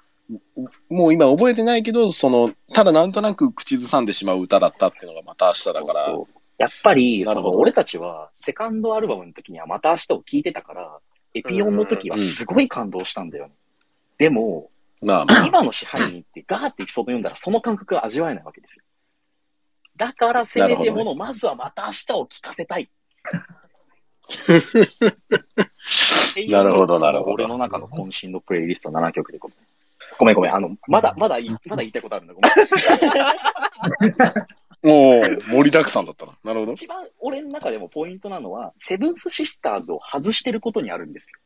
[0.90, 6.04] もう今覚えてないけど、その、ただなんとなく口ずさんでしまう歌だったっていうのがまた明日だから。
[6.06, 6.26] そうそう
[6.58, 10.98] やっぱり、そなるほどの俺たちはセカンドアルバムの時にはまた明日を聞いてたから、
[11.34, 13.52] エピオンの時はすごい感動したんだよね。
[14.18, 18.84] でも、まあまあ、今の支配人ってガーってエピソード読んだらその感覚が味わえないわけですよ。
[19.96, 22.90] だからせめてもの、まずはまた明日を聞かせたい。
[26.48, 29.56] なるほどなるほど俺の中の渾身のプレイリスト7曲でごめん。
[30.18, 30.54] ごめんごめん。
[30.54, 32.34] あの、まだ、まだい、まだ言いたいことあるんだ。
[32.34, 32.48] ごめ
[34.08, 34.14] ん。
[34.82, 36.36] もう盛りだくさんだったな。
[36.42, 36.72] なるほど。
[36.72, 41.38] 一番俺の中でもポイントなのは、セブンスシスターズを外してることにあるんですよ。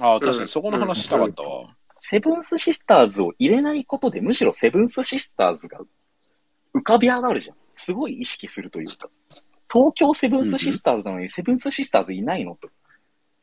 [0.00, 1.74] ああ、確かにそこの話したかったわ。
[2.00, 5.80] セブンスシスターズを入れないことで、むしろセブンスシスターズが
[6.74, 7.56] 浮かび上がるじゃん。
[7.74, 9.08] すごい意識するというか。
[9.70, 12.70] 東京セブンスシスターズなのにセブンスシスターズいないのと。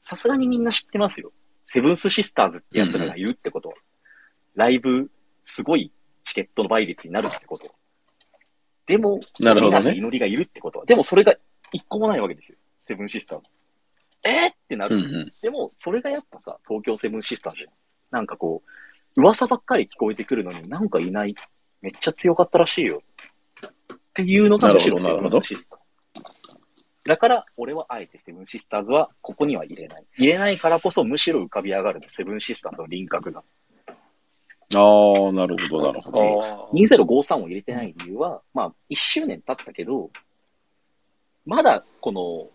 [0.02, 1.32] さすがにみんな知ってますよ。
[1.64, 3.76] セブンスシスターズってやつらがいるってことは。
[4.56, 5.12] ライブ、
[5.44, 5.92] すごい
[6.24, 7.74] チケットの倍率になるってことは。
[8.88, 10.86] でも、なるほどね祈りがいるってことは。
[10.86, 11.34] でもそれが
[11.72, 12.58] 一個もないわけですよ。
[12.80, 13.50] セブンシスターズ。
[14.24, 14.96] えー、ってなる。
[14.96, 15.34] うんうん。
[15.42, 17.70] でも、それがやっぱさ、東京セブンシスターズじゃん。
[18.12, 18.64] なんかこ
[19.16, 21.36] う、噂ばっかり聞こえてくるのになんかいない。
[21.82, 23.02] めっちゃ強かったらしいよ。
[23.94, 25.86] っていうのがむしろセブンシスターズ。
[27.06, 30.06] だから、俺はあえてセブンシスターズはここには入れない。
[30.18, 33.44] 入れないからこそむしろ浮かび上がるの、セブンシスターズの輪郭が。
[34.74, 36.44] ああ、なるほど、なるほど。
[36.44, 40.10] あ2053を入れてない理由は、まあ、1周年経ったけど、
[41.46, 42.50] まだこの、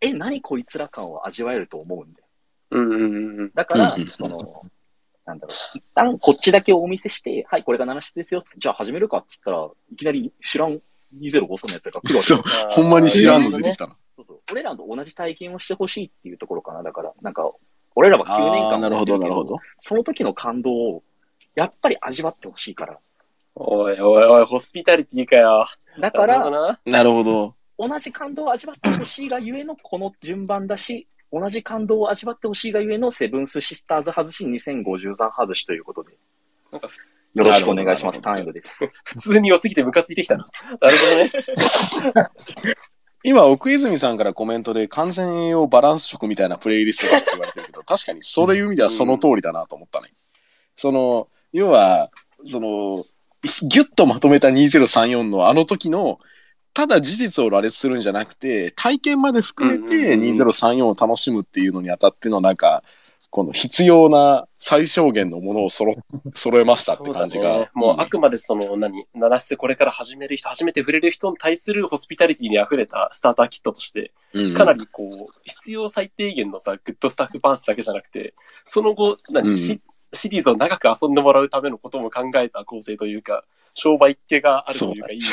[0.00, 2.24] え、何こいつら感を味わえると思うんだよ。
[2.70, 3.50] うんうんうん。
[3.54, 4.62] だからその、
[5.26, 10.80] なんだろう、一旦こっちだけお見せして、はい、これが7室ですよ、じゃあ始めるかっつったら、いきなり知らん
[11.20, 13.96] 2053のやつが来るわけそうほんまに知らんの出てきたな。
[14.10, 14.40] そうそう。
[14.52, 16.82] 俺らと同じ体験をしてほしいっていうところかな。
[16.82, 17.50] だから、なんか、
[17.96, 19.56] 俺らは9年間なるほど、なるほど。
[19.78, 21.02] その時の感動を、
[21.54, 22.98] やっぱり味わってほしいから。
[23.54, 25.66] おいおいおい、ホスピタリティかよ。
[26.00, 26.80] だから、なるほどな。
[26.84, 27.54] なるほど。
[27.78, 36.16] 同じ感動を味わってほしいがゆえのこの順番だし、同じ感動を味わってほしいがゆえのセブンスシスターズ外し2053外しということで、
[36.70, 36.88] なんか
[37.34, 38.22] よろしくお願いします。
[38.22, 39.00] タなるほどーンエンドです。
[39.04, 40.46] 普通に良すぎてムカついてきたな。
[40.80, 42.30] なるほどね。
[43.26, 50.12] 今、奥泉さんからコメントで完全栄養バランス食みたいなプレイリストだって言われてるけど、確かにそういう意味ではその通りだなと思ったね。
[50.76, 52.10] その、要は、
[52.44, 53.04] その、
[53.62, 56.18] ギュッとまとめた2034のあの時の、
[56.74, 62.82] ただ事実を羅列するんじゃなくて、体験まで含めてうんうんうん2034を楽しむっていうのにあたっての、なんか、
[63.30, 65.96] この必要な最小限のものを揃っ
[66.34, 67.42] 揃えましたって感じが。
[67.42, 67.70] そうだね。
[67.74, 79.56] もうあくまでその、何、鳴らしてこれから始める人、初めて触れる人に対するホスピタリティに溢れたスターターキットとして、うんかなりこう、必要最低限のさ、グッドスタッフパンツだけじゃなくて、その後、何、うん。
[79.56, 79.80] シ
[80.14, 85.26] シリーズを長く遊んでもらうためのことも考えた構成というか、商売っ気があるというか、いいね。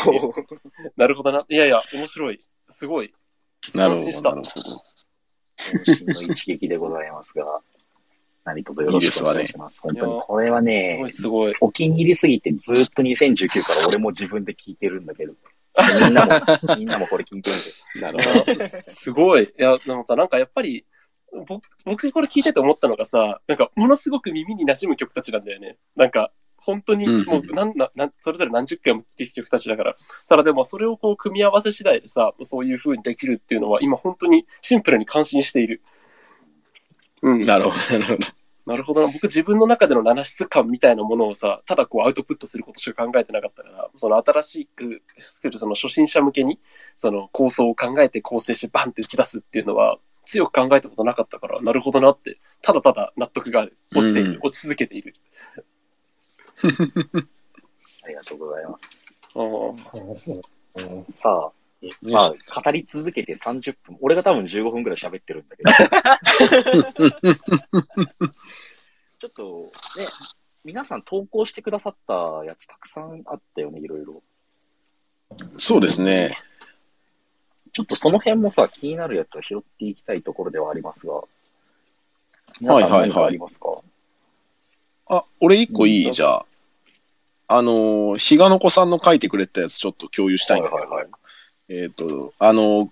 [0.97, 1.45] なるほどな。
[1.47, 2.39] いやいや、面白い。
[2.67, 3.13] すごい。
[3.73, 4.83] なるほど、なるほど。
[6.13, 7.61] の一撃でございますが、
[8.43, 9.81] 何卒よろしくお願いします。
[9.83, 11.55] 本当に、これはすねごい、すごい。
[11.61, 15.33] お気に入りすぎてずっと2019から俺も自分で聞いてるんだけど、
[16.03, 16.31] みんなも、
[16.77, 17.99] みんなもこれ聞いてみて。
[17.99, 18.67] なるほど。
[18.67, 19.43] すごい。
[19.43, 20.85] いや、でもさ、なんかやっぱり、
[21.47, 25.77] 僕、僕これ聞いてて思ったのがさ、なんかものすごく耳に馴染む曲たちなんだよね。
[25.95, 29.95] なんか、本当にうんもうなんな、なん、それぞれ何十回も聴いてきた曲たちだから。
[30.27, 35.81] ただでもそれをこう組み合わせ次第でさ、そういう風にできるっていうのは今本当にシンプルに感心している。
[37.23, 37.45] うん。
[37.45, 38.41] なるほど、なるほど。
[38.65, 39.11] なるほどな。
[39.11, 46.59] 僕自分の中での七質感みたいなものをさ、ただこうアウトプットすることしか考えてなかったから、その新しく作るその初心者向けに、
[46.93, 55.13] その構想を考えて構成してバンって打ち出すっていうのは、強く考えたことなかったから、なるほどなって、ただただ納得が落ちている、うん落ち続けている。
[58.03, 59.05] ありがとうございます。
[59.34, 61.51] あーさあ、
[62.01, 63.97] まあ、語り続けて30分。
[64.01, 65.71] 俺が多分15分くらい喋ってるんだけど。
[69.19, 70.07] ちょっと、ね、
[70.63, 72.13] 皆さん投稿してくださった
[72.45, 74.21] やつたくさんあったよね、いろいろ。
[75.57, 76.38] そうですね。
[77.73, 81.21] ちょっとその辺もさ、気になるやつを拾っていきたいところではありますが。
[82.60, 83.67] 皆さん何かありますか、
[85.07, 86.45] あ、俺一個いい、うんじゃあ。
[87.47, 91.12] あのー、比嘉の子さんの書いてくれたやつちょっと共有したいんだけど、はいはいはい
[91.73, 92.89] えっ、と、あのー、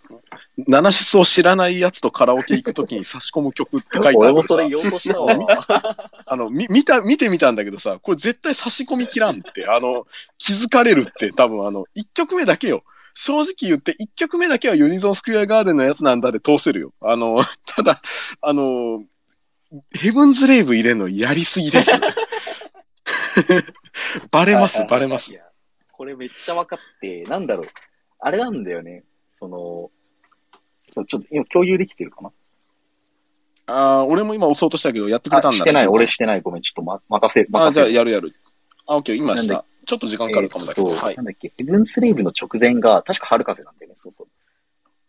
[0.70, 5.36] 七室を知らないやつとカラオケ行くときに差し込む曲って書いてある俺もそれ言おうとしたわ。
[6.26, 12.84] あの、み、見た、見てみたんだけどさ、これ絶対差し込み切らんって、あの、気づかれるって多分あの、一曲目だけよ。
[13.14, 16.94] 正直言って、一曲目だけはユニゾンスクエアガーデンのやつなんだで通せるよ。
[17.02, 18.02] あの、 ただ、
[18.42, 19.04] あの、
[19.92, 21.92] ヘブンズレイブ入れるのやりすぎです。
[24.32, 25.36] バレます、バレますい。
[25.36, 25.44] や、
[25.92, 27.68] これめっちゃ分かって、なんだろう。
[28.20, 29.04] あれなんだよね。
[29.30, 29.92] その、
[30.94, 32.32] そうちょっと今共有できてるかな？
[33.68, 36.42] ああ、俺も今押そうとしたけど、やってくれたんだねあしてない、俺してない。
[36.42, 37.88] ごめん、ちょっと、ま、任せ、あ、じゃあ。
[37.88, 38.36] やるやる。
[38.88, 39.66] あ、オッケー、今しなんた。
[39.90, 40.90] ちょっと時間かかるかもだけど。
[40.92, 41.24] えーとはいな。
[41.24, 43.98] んだっけ、ヘブンスレイブの直前が、確か春風なんだよね。
[44.00, 44.28] そうそ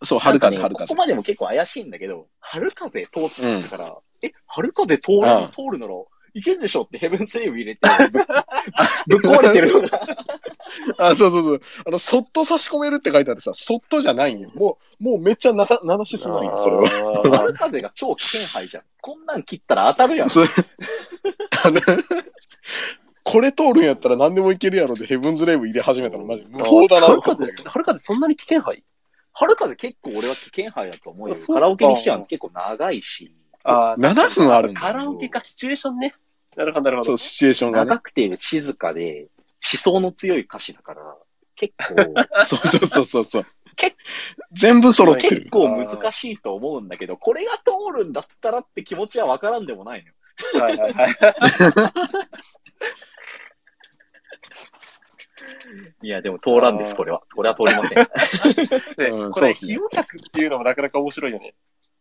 [0.01, 0.07] う。
[0.07, 0.95] そう、春風、春風こ。
[0.95, 5.93] までも結構怪しいんだけど、春風通ってるから、え、春風通る、うん通るなら、
[6.33, 10.01] いけるでしょってヘブンスレイブ入れて、ぶ ぶっ壊れてるのが。
[11.11, 11.61] あ、そうそうそう。
[11.87, 14.51] あの、そっと差し込めるって書いてあってさ、そっとじゃないんよ。
[14.55, 16.83] もう、もうめっちゃな、なしすないよ、それは。
[17.23, 17.39] は。
[17.39, 18.85] 春風が超危険杯じゃん。
[19.03, 20.31] こんなん切ったら当たるやん。
[23.25, 28.83] これ通るんやったら何でもいけるやろでヘブンズレイブ入れ始めたのマジ無法だな春風、春風そんなに危険杯
[29.33, 31.35] 春風結構俺は危険杯だと思うよ。
[31.47, 33.33] カラオケにしては結構長いし、
[33.65, 36.15] あー7分あるんだカラオケか、シチュエーションね。
[36.57, 37.19] なるほど、なるほどそう、。
[37.19, 38.01] シチュエーションがね長。
[38.01, 39.29] くて静かで、
[39.73, 41.01] 思想の強い歌詞だから、
[41.55, 41.95] 結構、
[42.45, 43.97] そうそうそうそうそう結。
[44.53, 45.51] 全部揃って結る。
[45.51, 50.15] 構難しいと思うんだけど、これが通るんだったらって気持ちはわからんでもないのよ。
[50.65, 51.15] はいはいはい。
[56.03, 57.23] いや、でも通らんです、これは。
[57.35, 58.95] これは通りません。
[58.97, 61.55] で、うんこれ、非オタクっていうのもなかなか面白いよね。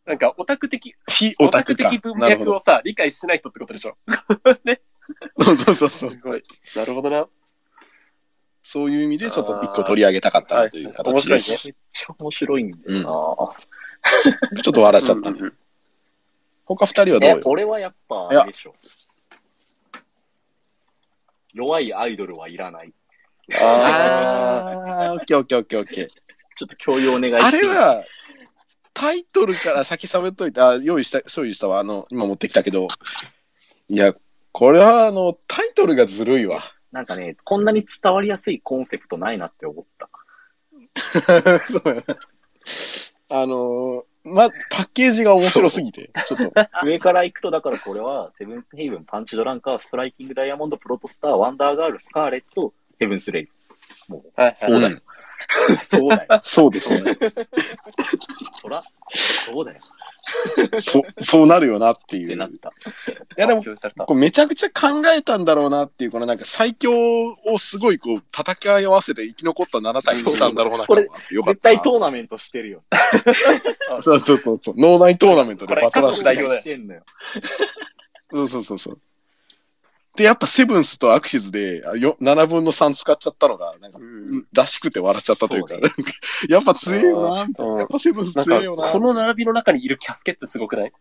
[0.06, 2.00] なんか、オタク的、非オオタク的。
[2.00, 2.18] 文。
[2.18, 3.98] 脈をさ、理解してない人ってことでしょ。
[4.64, 4.82] ね。
[5.40, 6.12] そうそうそうそう。
[6.12, 6.44] すごい。
[6.76, 7.28] なるほどな。
[8.64, 11.68] そういう意味でちょっと一個取り上げたかったなという形で白いねす。
[11.68, 13.00] めっちゃ面白いんだよ
[14.54, 15.40] な、ちょっと笑っちゃったね。
[15.40, 15.58] うんうん
[16.76, 18.76] 他二人はどうえよ、俺はやっぱ、でしょ。
[21.54, 22.94] 弱いアイドルはいらない。
[23.56, 26.08] ああー、オッケーオッケーオッケーオッケー。
[26.08, 28.04] ちょっと共有お願いあしていいれは、
[28.94, 31.80] タイトルから先喋っといて、あ、用意した、用意したわ。
[31.80, 32.90] あの、今持ってきたけど。
[33.88, 34.14] いや、
[34.52, 36.64] これは、あの、タイトルがずるいわ。
[36.92, 40.10] なんかね、こんなに伝わりやすいコンセプトないなって思った。
[41.72, 42.18] そうやな。
[43.30, 46.54] あの、ま、パッケージが面白すぎて、ちょっと。
[46.84, 53.50] 上から行くと、だからこれは、セブンスヘイブン、パンチドランカー、ストライキングダイヤモンド、プロトスター、ワンダーガール、スカーレット、ヘブンスレイ
[54.10, 54.16] ブ。
[54.16, 55.00] もう、はいそうだよ。
[55.82, 56.42] そうだよ。
[56.44, 57.16] そうですね。
[58.62, 58.84] そら、
[59.46, 59.80] そうだよ。
[60.80, 62.28] そ、そうなるよなっていう。
[62.28, 62.70] ってなった。
[62.70, 62.72] い
[63.38, 72.84] やでも、発表されたこうめちゃくちゃ考えたんだろうなっていう、このなんか最強をすごいこう叩き合わせて生き残った7体にしたんだろうなこれよかったな絶対トーナメントしてるよ。
[74.04, 74.76] そうそうそうそう。
[74.78, 77.04] 脳内トーナメントでバトらせてこれ過去の代表だよしてんのよ。
[78.32, 79.00] そうそうそうそう。
[80.20, 84.46] で、やっぱセブンスとアクシズであよ7分の3使っちゃったのが、なんか、うん。
[84.52, 85.96] らしくて笑っちゃったというか、そうなんか
[86.50, 87.74] やっぱ強いよな、みたいうん。
[87.76, 88.90] なやっぱセブンスなんか強いよな。
[88.90, 90.92] この並びの中にいるキャスケットすごくない？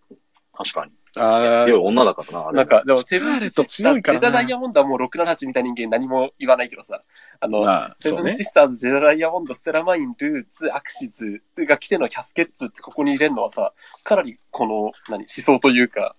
[0.56, 0.92] 確かに。
[1.16, 1.64] あー。
[1.64, 2.56] 強い女だからな、あれ。
[2.58, 4.20] なんか、でもセブンシスターズ、強いからな。
[4.20, 7.02] ジェダダイヤモンドはもう678みたいな人間何も言わないけどさ、
[7.40, 8.30] あの、まあ、セブン。
[8.30, 13.72] シスターズ、ジェダダイヤモンド、ステラマイン、ルーツ、アクシズが来てのキャスケッツってここに入れるのはさ、
[14.04, 16.14] かなりこの、何、思想というか、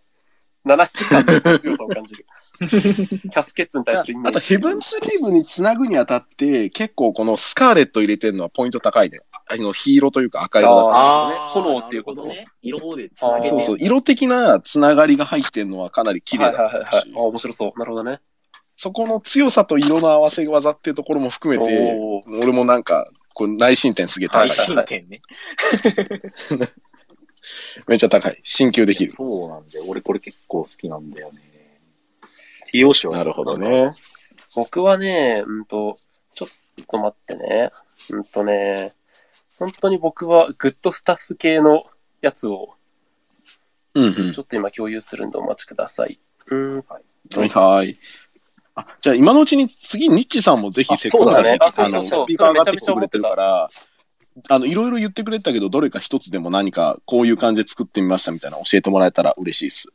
[0.65, 2.25] 七質感の強さを感じる。
[2.59, 4.37] キャスケッツに対あするイメージ。
[4.37, 9.19] あと、ヘブンスリーブにつなぐにあたって、結構このスカーレット入れてるのはポイント高いね。
[9.47, 10.93] あの、黄色というか赤色だから。
[10.93, 12.45] あー炎っていうことね。
[12.61, 13.49] 色でつなげて。
[13.49, 17.01] そうそう、色的なつながりが入ってるのはかなり綺麗はいだはいはいはい。
[17.01, 17.79] しあ、面白そう。
[17.79, 18.19] なるほどね。
[18.75, 21.97] そこの強さと色の合わせ技っていうところも含めて、
[22.41, 24.53] 俺もなんか、こう内申点すげえ高い大。
[24.53, 25.21] 進展ね。
[27.87, 28.41] めっちゃ高い。
[28.43, 29.11] 進級できる。
[29.11, 29.85] そうなんだよ。
[29.87, 31.41] 俺これ結構好きなんだよね。
[32.73, 33.91] TO 賞なるほどね。。
[34.55, 35.97] 僕はね、うんと、
[36.33, 37.71] ちょっと待ってね。
[38.11, 38.93] うんとね、
[39.57, 41.85] 本当に僕はグッドスタッフ系の
[42.21, 42.75] やつを
[43.93, 44.39] うんうんち。
[44.39, 46.19] ょっと今共有するんでお待ちください。
[46.47, 46.75] うん。
[46.77, 46.99] は
[47.45, 47.97] いはい。
[48.75, 53.69] あ、じゃあ今のうちに次、ニッチさんもぜひあせっかくだし、あそうそうそうスピーカー上がってきてくれてるから、
[54.47, 59.87] あの、いろいろ言ってくれたけど、どれか一つでも何かこういう感じで作ってみましたみたいなの教えてもらえたら嬉しいです。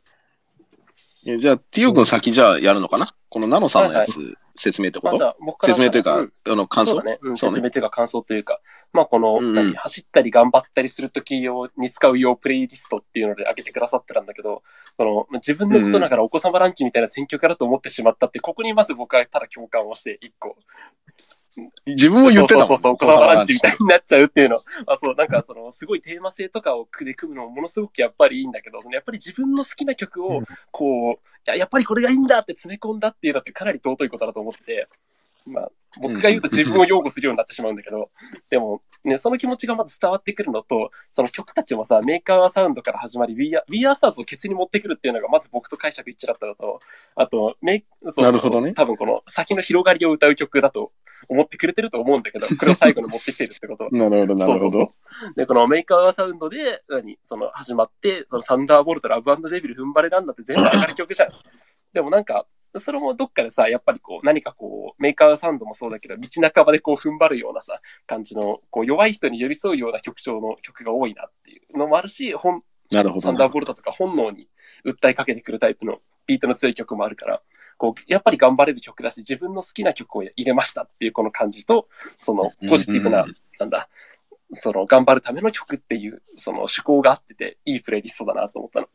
[1.27, 3.07] えじゃあ、ティオ君先じゃあやるのかな？
[3.29, 5.25] このナノさんのやつ、説明ってこと？
[5.25, 6.31] ゃあ僕から説明というか、ん。
[6.45, 7.01] あの、感想？
[7.01, 7.17] ね。
[7.21, 7.55] うん、そうね。
[7.55, 8.59] 説明というか感想というか、
[8.93, 9.53] まあこの、うんうん。
[9.53, 9.75] 何？
[9.75, 14.61] 走ったり頑張ったりするとき用に使う用プレイリストっていうので上げてくださってたんだけど、
[14.97, 20.55] この自分のことながらお子様ランチみたいな選挙からと思ってしまったって、ここにまず僕はただ共感をして一個。
[21.85, 24.57] 自分も言ってたそうそうそう、お子様ランチみたいになっちゃうっていうの。
[24.87, 34.87] あ、そう、なんかその、すごいテーマ性とかをで組むのもものすごくやっぱりいいんだけど、そのやっぱり自分の好きな曲をうん、こう、いや、やっぱりこれがいいんだって詰め込んだっていうのってかなり尊いことだと思ってて、
[35.45, 38.09] まあ、僕が言うと自分を擁護するようになってしまうんだけど、
[38.49, 46.79] でも、ね、その気持ちがまず伝わってくるのと、その曲たちもさ、メーカーサウンドから始まり、We Are, We Are Stars をケツに持ってくるっていうのが、まず僕と解釈一致だったのと、
[47.15, 50.91] あと、メイそうそうなるほどね多分この先の広がりを歌う曲だと
[51.29, 53.89] 思ってくれてると思うんだけど、これを最後に持ってきてるってこと は。
[53.91, 54.93] なるほど、なるほそうそうど。
[55.19, 61.29] そうで、このメーカーサウンドで、何、その始まって、そのサンダーボルト、ラブデビル、踏ん張れなんだって全部上がる曲じゃん。
[61.93, 62.45] でもなんか、
[62.79, 73.35] それもどっかでさ、やっぱりこう、何かこう、メーカーサウンドもそうだけど、道半ばでこう踏ん張るようなさ、感じの、こう、弱い人に寄り添うような曲調の曲が多いなっていうのもあるし、本、なるほどサン。
[73.35, 74.49] ダーボルトとか本能に
[74.85, 77.41] 訴えかけてくるタイプのビートの強い曲もあるから、
[77.77, 83.89] こう、やっぱり頑張れる曲だし、自分の好きな曲を入れましたっていうこの感じと、そのポジティブな、うんなんだ、
[84.51, 88.87] その頑張るための曲っていう、その趣向があってて、いいプレイリストだなと思ったの。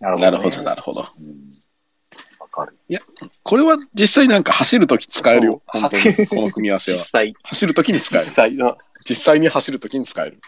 [0.00, 1.08] ななるほど、なるほど。
[2.52, 2.78] かる。
[3.42, 5.62] これは実際なんか走るとき使えるよ。
[5.66, 6.26] 本当に。
[6.28, 6.98] この組み合わせは。
[6.98, 8.24] 実際、走るときに使える。
[8.24, 8.76] 実際の。
[9.08, 10.40] 実際に走るときに使える。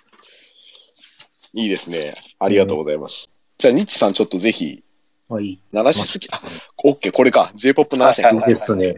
[1.54, 2.14] いいですね。
[2.38, 3.30] ありがとうございます。
[3.58, 4.84] じゃあ、ニッチさんちょっとぜひ、
[5.28, 5.58] はい。
[5.72, 6.42] 鳴らしすぎ、あ、
[6.84, 7.50] オッケー、これか。
[7.54, 8.96] J-POP 鳴らせですね。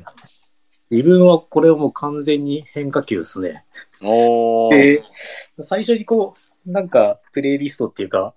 [0.91, 3.65] 自分はこれはもう完全に変化球ですね。
[4.03, 4.77] おー。
[4.77, 5.03] で、
[5.61, 6.35] 最初にこ
[6.67, 8.35] う、なんか、プレイリストっていうか、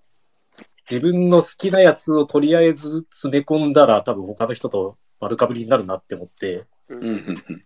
[0.89, 6.65] 自分の好きなやつをとりあえず詰め込んだら、多分他の人と丸かぶりになるなって思って、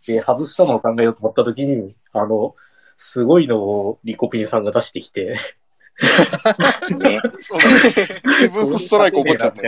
[0.06, 2.56] で、外したのを考えようと思った時に、あの、
[2.98, 5.38] すごいのをリコピンさんが出してきて、
[6.98, 7.20] ね。
[8.52, 9.62] ブンスストライク起こっちゃった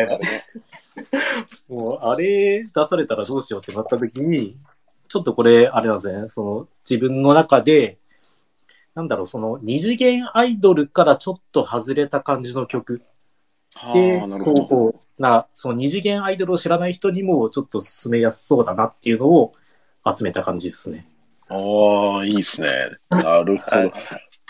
[1.69, 4.57] もう、あれ出されたらどうしようってなった時に、
[5.07, 7.97] ちょっとこれ、あれなんですね、その、自分の中で、
[8.95, 13.01] なんだろう、その、二次元アイドルからちょっと外れた感じの曲
[13.93, 14.67] で、あーなるこう、ほど。
[14.67, 19.53] こう、な、その二次元アイドルを知らない人にもちょっと進めやすそうだなっていうのを
[20.05, 21.07] 集めた感じですね。
[21.49, 21.55] あ
[22.19, 22.67] あ、いいですね。
[23.09, 23.93] なるほはいど。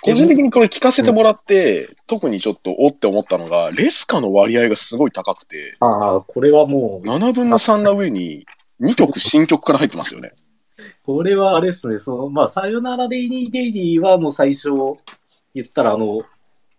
[0.01, 8.45] 個人的にこれ聞かせてもらって、特にちょっとおって思ったのが、レスカの割合がすごい高くて、ああ、これはもう、7分の3な上に
[8.81, 10.33] 2曲新曲から入ってますよね。
[11.03, 14.69] これはあれですね、その、まあ、さよならレイニーデイリーはもう最初、
[15.53, 16.21] 言ったらあの、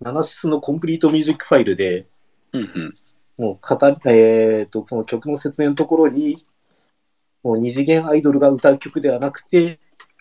[0.00, 2.06] ナナシスのコンプリートミュージックファイルで、
[2.58, 2.94] うんうん。
[3.36, 6.44] もう語り、えっ、と、その曲の説明のところに、
[7.42, 9.78] もう二次元アイドルが歌う曲ではなくて、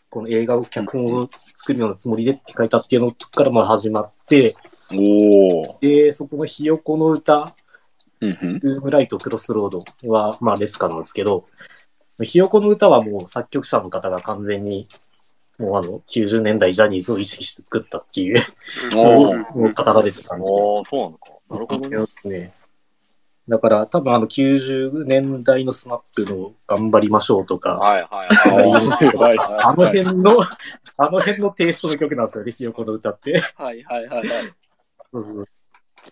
[0.10, 4.56] この映画を脚本を作るようなつもりでって書いたっていうのからまあ始まって、
[4.92, 5.78] おお。
[5.82, 7.56] で、そこのひよこの歌、
[8.22, 8.60] うんうん。
[8.60, 11.46] ルームライト、クロスロードは、まあ、レスカなんですけど、
[12.22, 14.88] ひよこの歌はもう作曲者の方が完全に、
[15.60, 18.40] もうあの、90年代ジャニーズを意識して作ったっていう
[18.96, 20.46] おー のを語られてたんで。
[20.46, 21.35] ああ、そうなのか。
[21.56, 22.40] なるほどね。
[22.40, 22.54] ね。
[23.48, 28.66] だから、多分あの、90年代のスマップの頑張りましょうとか、はいはいあはい。
[28.66, 30.32] ーはいはいあの辺の、
[30.98, 33.40] あの辺のテイストの曲なんですよね、ひよこの歌って。
[33.56, 34.28] はいはいはいはい。
[35.12, 35.48] そうそう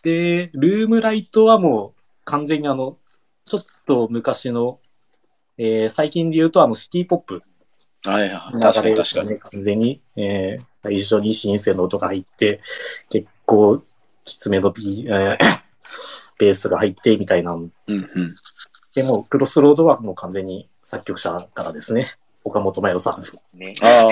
[0.04, 2.98] で、ルームライトはもう完全にあの、
[3.46, 4.80] ちょっと昔の、
[5.58, 7.44] えー最近で言うとあのシティポップ
[8.06, 8.54] はいはい。
[8.54, 9.52] 流確かにれですよね、確かに。
[9.54, 10.02] 完全に。
[10.18, 12.60] えー、一緒にシンセの音が入って、
[13.10, 13.82] 結構
[14.24, 15.64] きつめのビー、えー
[16.40, 17.54] ベースが入ってみたいな。
[17.54, 18.36] うんうん。
[18.96, 22.08] でも、クロスロードはもう完全に作曲者からですね。
[22.44, 23.58] 岡本真代さん。
[23.58, 23.76] ね。
[23.82, 24.08] あ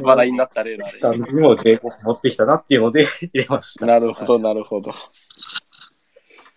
[0.02, 1.00] 話題になった例のあれ。
[1.00, 3.86] 感じにも j p 持ってきたなっていうので 入れましあ、た。
[3.86, 4.92] なるほど、なるほど。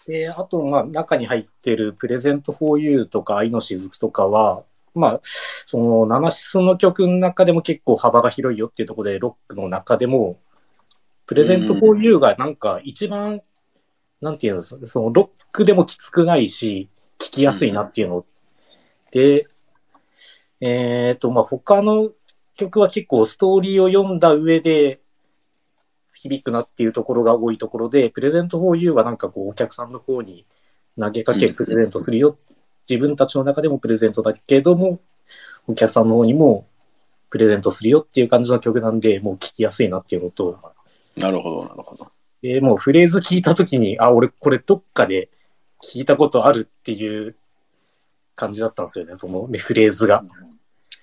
[0.07, 5.19] で、あと、まあ、中に入ってるプレゼント for you とか愛の雫とかは、まあ、
[5.65, 10.37] その、ナナシスの曲の中でも結構幅が広いよっていうところで、ロックの中でも、
[11.25, 13.41] プレゼント for you がなんか一番、
[14.21, 18.25] なんていうんですか、その、ロックでもきつくないし、聴きやすいなっていうの。
[19.11, 19.47] で、
[20.61, 22.11] えっ、と、まあ、他の
[22.55, 25.01] 曲は結構ストーリーを読んだ上で、
[26.13, 30.45] 響くなっていうところが多いところで、プレゼント for you はなんかこうお客さんの方に
[30.97, 32.37] 投げかけるプレゼントするよ。
[32.89, 34.99] 自分たちの中でもプレゼントだけども、
[35.67, 36.67] お客さんの方にも
[37.29, 40.74] プレゼントするよっていう感じの曲なんで、もう聴きやすいなっていうのと、
[41.17, 42.07] なるほど、なるほど。
[42.41, 45.29] でもうフレーズ聞いたときに、あ、俺これどっかで
[45.83, 47.35] 聞いたことあるっていう
[48.35, 50.23] 感じだったんですよね、その、ね、フレーズが。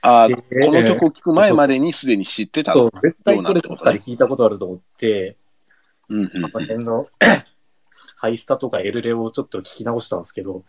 [0.02, 2.72] ああ、でこの曲を聴く前までにすでに知ってた。
[2.72, 5.36] そう、絶対これどっかで聞いたことあると思って、
[6.08, 7.06] うんうんこの辺の
[8.16, 10.62] ハイスタとかエルレをちょっと聞き直したんですけど、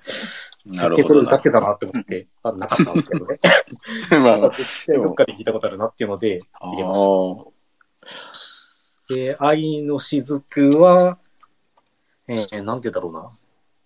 [0.65, 0.75] うん。
[0.75, 1.25] なる結構ほど。
[1.25, 3.39] 歌ってたなって思って、あなかったんですけどね。
[4.09, 7.52] まあまあ 絶対どっかで聞いたことあるなっていうので入れました。
[9.13, 11.17] で、愛の雫は、
[12.27, 13.31] えー、なんて言うんだろうな。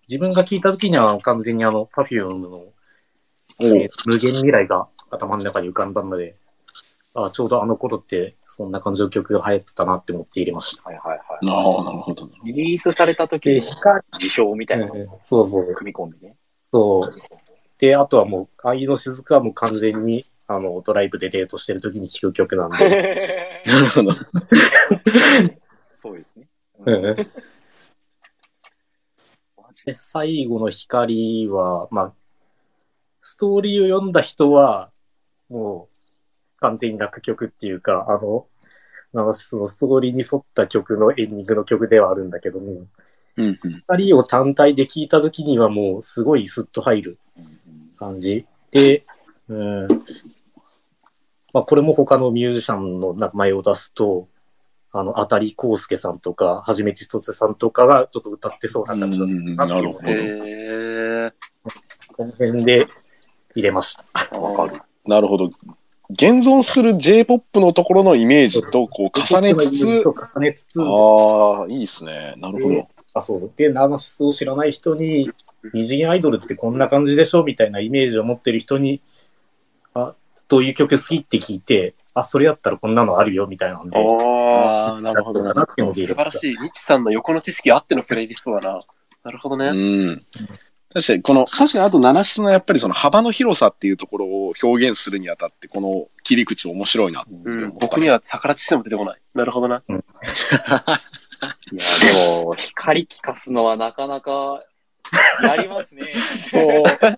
[0.08, 2.74] 自分が聞いた時には完全にあの、パフュームの、お
[3.60, 6.36] えー無限未来が頭の中に浮かんだので、
[7.14, 10.88] あちょうどあの頃ってそんな感じの曲が流行ってたなって思って入れました。
[10.88, 11.46] はいはいはい。
[11.46, 11.52] な
[11.92, 12.28] るほど。
[12.44, 15.74] リリースされた時で、の光、事象みたいなのをうんそうそう。
[15.74, 16.36] 組み込んでね。
[16.72, 17.10] そう。
[17.78, 23.62] で、あとはもう、愛の雫はもう完全に、あの、ドライブでデートしてる時に聴く曲なんで。
[23.66, 24.12] なるほど。
[25.94, 26.48] そうですね。
[26.86, 27.16] うん
[29.84, 32.14] で最後の光は、まあ、
[33.20, 34.90] ストーリーを読んだ人は、
[35.48, 35.88] も
[36.56, 38.46] う、完全に泣く曲っていうか、あの、
[39.14, 42.86] ナナシスのストーリーに沿った曲のエンディングの曲ではあるんだけども、
[43.38, 43.70] うんうん。
[43.70, 47.18] 光を単体で聴いた時にはもう、すごいスッと入る
[47.96, 49.06] 感じで、
[49.48, 49.88] うん。
[51.52, 54.28] まあ、これも他のミュージシャンの名前を出すと、
[54.92, 59.98] あの、あたりこうすけさんとか、はじめちとせさんとかがちょっと歌ってそうな感じだったうんなるほど。
[62.16, 62.88] この辺で
[63.54, 64.36] 入れました。
[64.36, 64.80] わかる。
[65.06, 65.50] なるほど。
[66.10, 72.34] 現存する J-POP のところのイメージとこう重ねつつ、重ねつつああ、いいですね。
[72.38, 72.88] なるほど。
[73.12, 73.52] あ、そう。
[73.56, 75.30] で、ナナシスを知らない人に、
[75.74, 77.44] 二次元アイドルってこんな感じでしょ？
[77.44, 79.02] みたいなイメージを持ってる人に、
[79.92, 80.14] あ、
[80.46, 85.42] どういう曲好きって聞いて、あ、それやったらこんなのあるよみたいなんで、あああ、なるほど。
[85.42, 85.66] だな。
[85.76, 86.56] 素晴らしい。
[86.60, 88.80] ニチさんの横の知識あってのプレイリストだな。
[89.24, 89.70] なるほどうね。
[89.70, 90.26] ん。
[90.92, 99.20] 確かに、この、確かにあと7室のやっぱりその幅の広さっていうところを表現するにあたって、この切り口面白いなうん、僕には逆立ちしても出てこない。
[99.34, 99.82] なるほどな。
[101.72, 104.62] いや、でも、 光聞かすのはなかなか、
[105.42, 106.10] やりますね。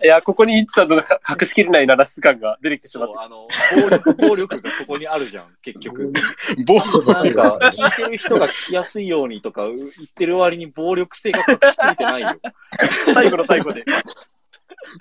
[0.03, 3.49] いや、ここにニチさんの隠しきれない七質感が出てきてしまっそう、あの、
[3.83, 6.13] 暴力、暴力がそこにあるじゃん、結局。
[6.67, 6.77] ボ
[7.13, 12.35] なんか、聞いてる人が聞きやすいようにとかう言ってる割に暴力性が隠しきれてないよ。
[12.43, 12.55] た。
[13.15, 13.85] 最後の最後で。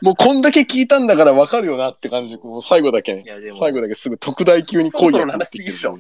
[0.02, 3.26] もうこんだけ聞いたんだから分かるよなって感じで、こう最後だけねい。
[3.26, 5.98] や、でも、最後だけすぐ特大級に濃いやつそろそろ話しすぎでしょ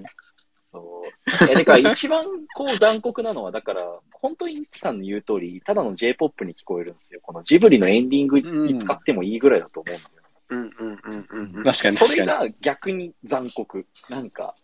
[0.71, 1.45] そう。
[1.45, 7.19] いや、だから一番こう残酷なのは、だから、本当にイッチさんの言う通り、ただの J-POP に聞こえるんですよ。
[7.21, 10.09] このジブリのエンディングに使ってもいいぐらいだと思うんだよ。
[10.49, 11.63] うんうんうんうんうん。
[11.63, 12.49] 確かにそれ確かに。
[12.51, 13.85] が逆に残酷。
[14.09, 14.55] なんか、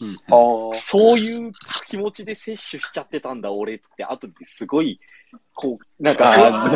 [0.00, 1.52] うんあそういう
[1.86, 5.00] 気持ちで摂取しちゃってたんだ、俺って、後ですごい、
[5.54, 6.70] こう、なんか。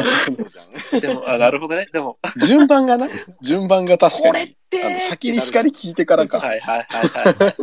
[1.00, 1.88] でも、あなるほどね。
[1.92, 3.08] でも、順番がな、
[3.42, 4.56] 順番が確かこれっに。
[4.70, 6.38] てあの先に光聞いてからか。
[6.38, 7.54] はいはいはいはい。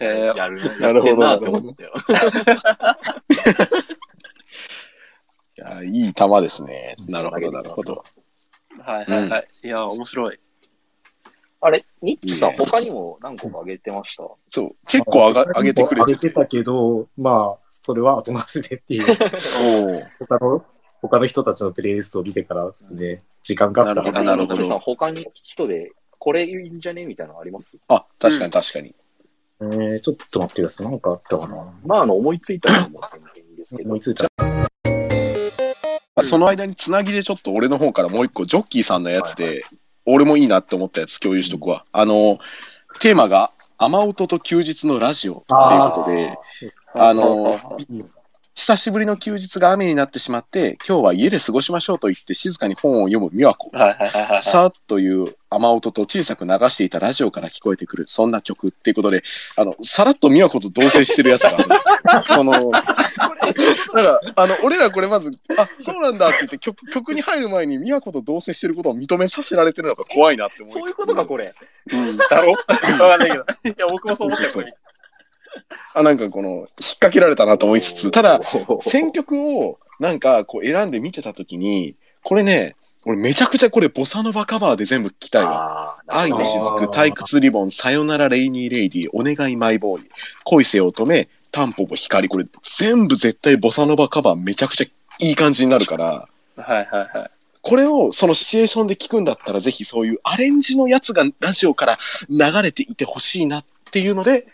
[0.00, 1.92] えー、やるなるほどなって思ったよ。
[5.58, 6.94] いや、いい球ですね。
[7.08, 8.04] なるほど、なるほど。
[8.80, 9.48] はいはいはい。
[9.64, 10.38] いや、面白い。
[11.60, 14.22] あれ、ニッチさん、他にも何個かあげてました？
[14.50, 19.04] そう、結構上が上げてくれて上げてたけど、まあ、それは後回しでっていう、
[20.20, 20.64] 他の、
[21.02, 27.06] 他の人たちのプレイリストを見てからですね、時間があったらなるほどなるほどニッチさん、他に人で、これいいんじゃね？
[27.06, 27.76] みたいなのあります？
[27.88, 28.94] あ、確かに確かに。
[29.60, 30.86] えー、ちょっと待ってください。
[30.86, 31.72] なんかあったかな。
[31.84, 34.00] まあ、あの、思いついたのも全然いいですけど思い。
[34.00, 34.26] ついた。
[36.14, 39.64] あその間につなぎでちょっと俺の方からもう一個、ジョッキーさんのやつで、
[40.04, 41.84] 俺もいいなって思ったやつ共有しとくわ。
[41.92, 42.38] あの、
[43.00, 45.46] テーマが、雨音と休日のラジオっていう
[45.90, 46.36] ことで、
[46.94, 47.60] あの、
[48.58, 53.70] 久しぶりの休日が雨になってしまって、今日は家で過ごしましょうと言って静かに本を読む美和子。
[53.70, 54.42] はいはいはいはい。
[54.42, 59.22] さーっという雨音と小さく流していたラジオから聞こえてくる、そんな曲っていうことで、
[59.56, 62.24] あの、さらっと美和子と同棲してるやつがある。
[62.26, 62.84] その、なんか、
[64.34, 71.54] あの、俺らこれまず、あ、そうなんだって言って曲、曲に入る前に美和子と同棲してることを認めさせられてるのが怖いなって思いつつそういうことか、これ。
[71.92, 73.44] うん だろわかんないけど。
[73.64, 74.74] いや、僕もそう思ったよ、これ。
[75.94, 78.40] あ、なんかこの、引っ掛けられたなと思いつつ、ただ、
[78.82, 85.96] 選曲をなんかこう選んで見てたときに、これね、俺めちゃくちゃこれボサノバカバーで全部聞きたいわ。
[86.08, 90.10] 愛の雫、退屈リボン、さよならレイニーレイディ、お願いマイボーイ、
[90.44, 92.46] 恋せ乙女、タンポポ光、これ
[92.76, 94.84] 全部絶対ボサノバカバーめちゃくちゃ
[95.20, 97.30] いい感じになるから、はいはいはい。
[97.62, 101.98] これをそのシチュエーションで聞くんだったらぜひそういうアレンジのやつがラジオから
[102.28, 104.46] 流れていてほしいなっていうので、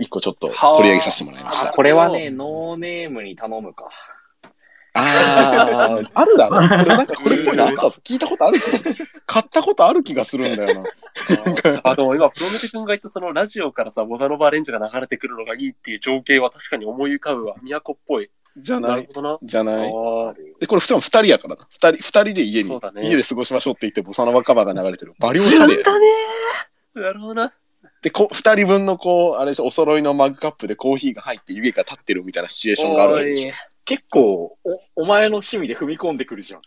[0.00, 1.68] 一個ちょっと取り上げさせてもらいました。
[1.68, 3.88] あこれはね、ノーネームに頼むか。
[4.94, 6.56] ああ、あるだろ。
[6.56, 8.00] これなんかこれっぽいのあったぞ。
[8.02, 9.08] 聞いたことある気がする。
[9.26, 10.84] 買ったことある気がするんだよな。
[11.84, 17.54] あ、でも今、プロメテ君が言ったそのラジオからさ、ボサノバアレンジが流れてくるのがいいっていう情景は確かに思い浮かぶわ。
[17.62, 18.30] 都っぽい。
[18.56, 19.08] じゃない。
[19.14, 19.38] なな。
[19.42, 19.88] じゃない。
[19.88, 21.68] あで、これ、二人やからな。
[21.70, 25.14] 二人、二人で家に、ね家で過ごしましょうって言って、ボサノバカバーが流れてる。
[25.20, 25.82] バリオシャレ。
[25.82, 27.00] だねー。
[27.00, 27.52] なるほどな。
[28.02, 33.48] で、こ二人分のこう、あれでしょ、お揃いのマグカップでコーヒーが入って湯気が立ってるみたいなシチュエーションがあるわけでしょ。
[33.48, 36.62] おい結構、お、お前の趣味で踏み込んでくるじゃん。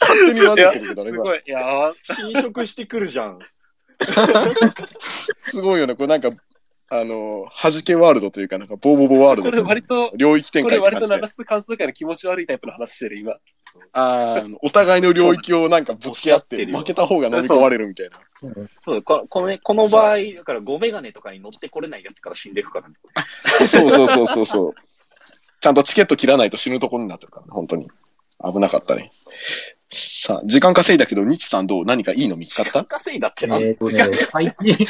[0.00, 1.42] 勝手に混ぜてるけどね、今すごい。
[1.46, 1.94] いやー
[2.32, 3.38] 侵食してくるじゃん。
[5.46, 5.94] すごいよね。
[5.94, 6.30] これなんか、
[6.96, 13.34] あの、弾けワールドというか、なんか、ボーボーボーワールドこれ割と、領域展こ開って感じでれ割と流す関数界の気持ち悪いタイプの話してる、今。
[13.92, 18.18] あーお互いの領域をなんかぶつけ合って、負けた方が飲み込まれるみたいな。
[18.80, 22.94] そう、ここのね、この場合、だから5メガネとかに乗ってこれないやつから死んでるからね。
[23.68, 24.74] そうそうそうそうそう。
[25.60, 27.88] ちゃんとチケット切らないと死ぬところになってるからね、本当に。
[28.44, 29.10] 危なかったね。
[29.92, 31.84] さあ、時間稼いだけど、日さんどう？
[31.84, 32.84] 何かいいの見つかった？
[32.84, 34.86] 稼いだってなんえっ、とね、最近、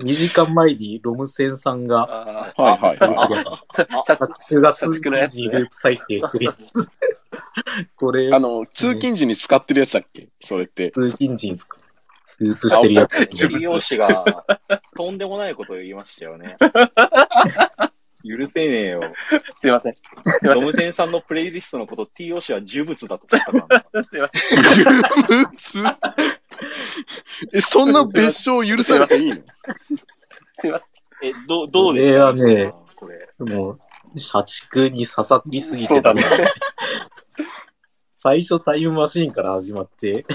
[0.00, 4.04] 2時間前にロムセンさんが、あはいはいはい。
[4.06, 6.72] 社畜のやつにループ再生してるやつ。
[7.96, 10.28] これ、あの、通勤時に使ってるやつだっけ？
[10.40, 10.92] それって。
[10.92, 11.56] 通勤時に
[12.38, 13.58] ループしてるやつですね。
[13.58, 14.46] 利用士が
[14.96, 16.56] とんでもないことを言いましたよね。
[18.24, 19.00] 許せねえよ。
[19.54, 19.94] すいません。
[20.24, 24.00] すいませドムセンさんのプレイリストのこと TO 氏は呪物だと言ったから。
[24.00, 24.04] ん。
[24.04, 24.42] すいません。
[24.84, 25.96] 呪物？
[27.54, 29.36] え、そんな別称許されていいの？
[30.54, 30.90] すいません。
[31.22, 32.24] え、どう、どうこれですか？
[32.24, 33.28] はねこれ。
[33.38, 33.78] も
[34.14, 36.50] う、社畜に刺さりすぎそうだねてたね。
[38.20, 40.26] 最初タイムマシーンから始まって、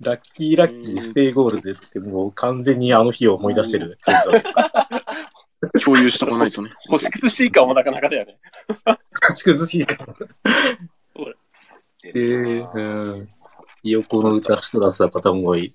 [0.00, 4.52] ラッキーラッキーステイゴールデってもう完全にあの日を思い出してる現状です。
[5.84, 6.70] 共有しとかないとね。
[6.88, 8.38] 星屑シーカーもなかなかだよね。
[9.10, 10.14] 賢し崩しいから。
[12.12, 13.28] で、うん。
[13.82, 15.74] ひよこの歌シトラスは片思い。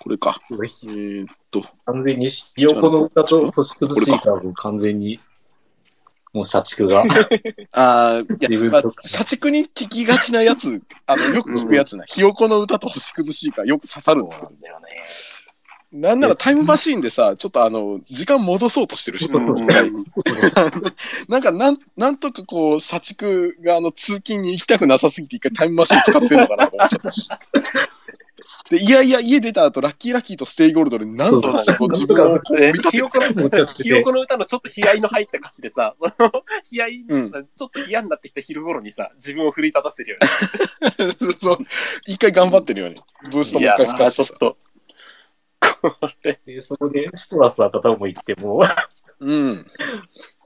[0.00, 0.40] これか。
[0.50, 5.20] えーっと、完全にひよこの歌と星崩しいからもう完全に、
[6.32, 7.02] もう社畜が。
[7.72, 12.04] あーいや、まあ自分と、か社畜に聞きがちなやつ、あの、よく聞くやつな。
[12.06, 14.86] ひよこの歌と星崩しがよく刺さるそうなんだよね。
[15.96, 19.30] なんならタイムマシーンでさ、ちょっとあの、時間戻そうとしてるし、
[21.28, 27.28] なんかなん、なんとかこう、社畜があの、通勤に行きたくなさすぎて一回タイムマシーン使ってるのかなと思っちゃったし。
[28.70, 36.32] で、いやいや、家出た後、ラッキーラッキーとステイゴールドで、なんとかしてこう自分をこうえ見立てひよこの、もうちょっとひよこの歌のちょっと悲哀の入った歌詞でさ、その、
[36.72, 40.18] 悲哀、うんちょっと嫌になってきた昼頃にさ、自分を奮い立たせてるよ
[41.08, 41.14] ね。
[41.40, 41.58] そう
[42.06, 42.96] 一回頑張ってるよね。
[43.30, 44.24] ブーストもう一回してさ。
[44.24, 44.56] ちょっと。
[46.44, 48.62] で、そこでシトラスは片思いっても
[49.20, 49.66] うん。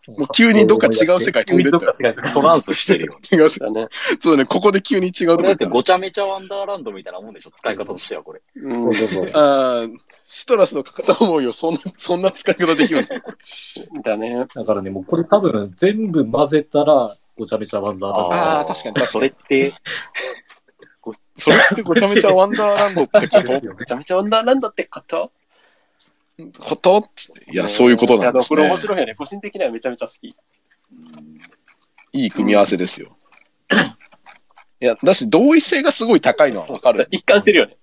[0.08, 3.18] う、もう急にどっか違う世界飛んでったトランスしてるよ。
[3.32, 3.88] 違うね。
[4.20, 8.40] そうだね、ここで急に違うとこだってごちゃめちゃワンダーランドみたいなもんでしょ使い方としてはこれ。
[8.56, 10.00] うん。
[10.26, 13.20] シトラスの片思いをそんな、 そんな使い方できるんですよ。
[14.04, 14.46] だね。
[14.54, 18.34] だからね、もうこれ多分全部混ぜたら、ごちゃめちゃワンダーランド。
[18.34, 19.74] あー確かに確かにそれって、
[21.40, 25.32] それってごちゃめちゃワンダーランドってこですよねめちゃめちゃワンダーランドってこと？
[26.52, 27.08] とこと？
[27.52, 28.76] いや、そういうことなんですいこれ面ね。
[28.78, 29.14] 白いよね。
[29.14, 30.34] 個人的にはめちゃめちゃ好き。
[32.12, 33.16] いい組み合わせですよ。
[34.80, 37.06] いや、だし、同一性がすごい高いのはわかる。
[37.10, 37.76] 一貫してるよね。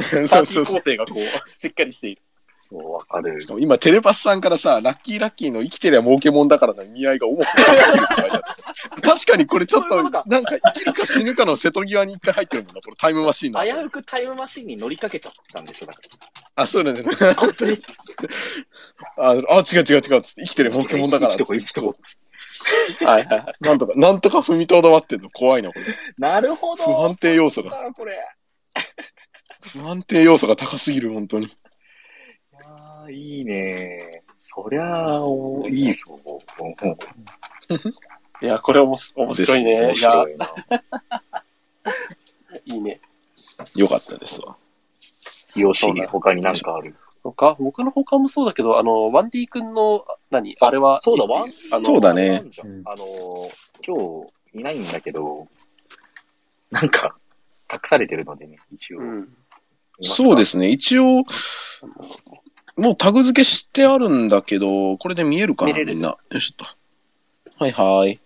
[0.00, 2.22] そうパーティーそうそう構成がこう、しっかりしている。
[2.70, 3.46] そう、わかるし。
[3.48, 13.62] かも今、テレパスさんからさ、ラッキーラッキーの生きてりゃ儲けもんだからの意味合いが重くて確かにこれちょっと、なんか生きるか死ぬかの瀬戸際に一回入ってるもんな、これタイムマシーンの。
[13.64, 16.00] 危うくタイムマシンに乗りかけちゃったんでしょだか
[16.54, 17.08] あ、そうなんだね。
[17.20, 17.34] ら。
[17.34, 17.76] 本当に。
[19.18, 21.32] あ、あ違う違う違う生きてる儲けもんだから。
[21.32, 21.96] 生きとこ生きとこ
[23.04, 23.54] はいはいはい。
[23.60, 25.96] なんとか、なんとか踏みとどまってんの怖いな、これ。
[26.18, 26.84] なるほど。
[26.84, 27.72] 不安定要素が。
[29.72, 31.56] 不安定要素が高すぎる、本当に。
[33.10, 36.18] いいいねそりゃあ、おいいぞ。
[36.60, 36.96] うん
[38.42, 39.74] いや、これおもし面白いね。
[39.88, 40.48] 面いや、白いな。
[42.64, 43.00] いいね。
[43.76, 44.56] よかったですわ。
[45.54, 46.96] よし、他に何かある？
[47.22, 47.54] 他？
[47.60, 50.56] 僕の他もそうだけど、あの、ワンディ君の、何？
[50.60, 53.04] あれは、そうだ、ワンあのそうだねうんあの、
[53.86, 55.46] 今日いないんだけど、
[56.70, 57.14] なんか、
[57.68, 59.00] 託されてるのでね、一応。
[59.00, 59.36] うん。
[60.02, 61.24] そうですね、一応、
[62.76, 66.08] もうタグ付けしてあるんだけど、これで見えるかな、みんな。
[66.08, 66.66] よいしょっと。
[67.64, 68.20] はいはい。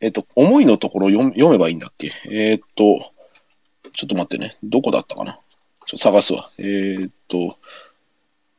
[0.00, 2.12] えっと、思いのところ読読めばいいんだっけ？
[2.30, 3.10] えーっと、
[3.92, 4.56] ちょっと待ってね。
[4.62, 5.40] どこだったかな？
[5.86, 6.50] ちょっと探すわ。
[6.58, 7.58] えーっと、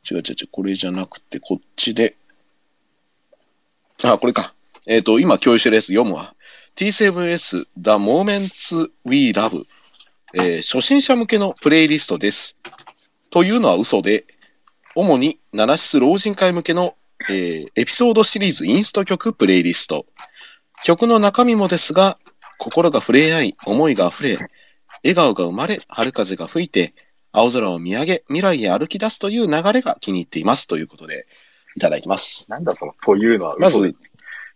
[0.09, 2.15] 違う違う違う、これじゃなくて、こっちで。
[4.03, 4.53] あ、これか。
[4.85, 6.35] えーっと、今共有してるやつ読むわ。
[6.75, 9.65] T7S The Moments We Love、
[10.33, 12.55] えー初心者向けのプレイリストです。
[13.29, 14.25] というのは嘘で、
[14.95, 16.95] 主にナナシス老人会向けの、
[17.29, 20.05] えーエピソードシリーズインスト曲プレイリスト。
[20.83, 22.17] 曲の中身もですが、
[22.57, 24.37] 心が触れ合い、思いが溢れ、
[25.03, 26.93] 笑顔が生まれ、春風が吹いて、
[27.31, 30.67] 青空を見上げ、未来へ歩き出すという流れが気に入っています。
[30.67, 31.27] ということで、
[31.75, 32.45] いただきます。
[32.49, 33.95] なんだその、というのはまず、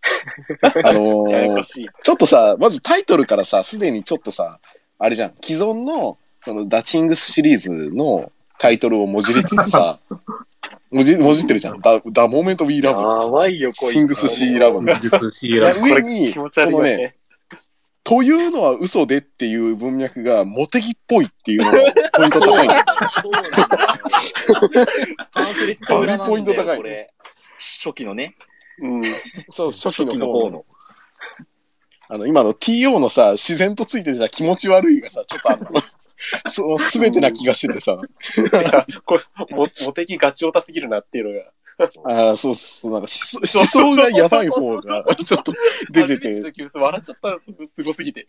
[0.84, 1.64] あのー。
[1.64, 4.60] ちょっとさ、まずタイトルからさ、すでにちょっとさ、
[5.00, 8.32] あれじゃん、既存の、その、ダチングスシリーズの
[8.64, 10.00] タイトルをもじりつつさ、
[10.90, 11.82] もじ、もじってるじゃん。
[11.82, 13.92] ダ、ダモーメントウィーラやばいよ、こいつ。
[13.92, 15.82] シングスシーラブシングスシーラブ。
[15.82, 15.90] ブ。
[15.90, 17.16] 上に、気持ちこのね、悪いよね。
[18.06, 22.84] というのは嘘でっていう文脈がモテギっぽいっていうのが ポイント高いんだよ。
[23.22, 23.68] そうなんだよ。
[25.34, 27.14] パンフレット裏なんだよポイント高いこれ。
[27.84, 28.36] 初期のね、
[28.80, 29.04] うん。
[29.52, 30.52] そう、 初初期期の方の。
[30.52, 30.66] の方の。
[32.08, 35.82] あの、今の TO のさ、自然とついてた気持ち悪いがさ、ちょっとあの、
[36.52, 39.24] その全てな気がしててさ、いや、これ、
[39.56, 41.52] も、モテキガチオタすぎるなっていうのが。
[42.06, 45.54] ああ、そうそう、なんか思想思想がやばい方がちょっと
[45.92, 46.30] 出てて、
[46.74, 48.28] 笑っちゃったすすごすぎて。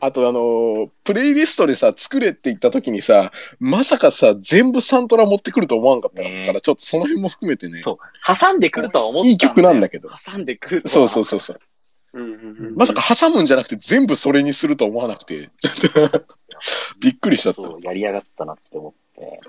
[0.00, 7.98] あとあのープレイリストでさ、作れって言った時にさ、まさかさ、全部サントラ持ってくると思わんかったねから、ちょっとその辺も含めてね、そう。
[8.24, 10.08] 挟んでくるとは思ったいい曲なんだけど。
[10.24, 11.60] 挟んでくるとはそうそうそうそう。
[12.12, 12.74] うんうんうん。
[12.76, 15.50] まさか挟むんじゃなくて全部それにするとは思わなくて、
[17.00, 17.62] びっくりしちゃった。
[17.62, 19.40] そう、やりやがったなって思って。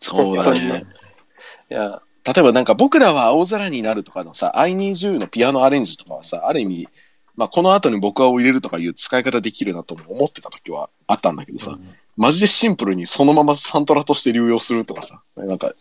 [0.00, 0.84] そうだね。
[1.70, 6.88] いや、例えばなんか僕らは青空になるとかのさ、I need you のピアノアレンジとかはさ、ある意味、
[7.36, 11.78] まあこの後に僕はを入れるとかいう使い方できるなとも思ってた時はあったんだけどさ、
[12.16, 15.74] マジでシンプルにそのままサントラとして流用するとかさ、なんか、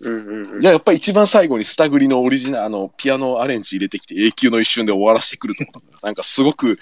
[0.00, 0.62] うんうんうん。
[0.62, 6.78] いややっぱり一番最後にスタグリのオリジナル、あの、ピアノアレンジ入れてきて永久の一瞬で終わらせてくるとか、なんかすごく、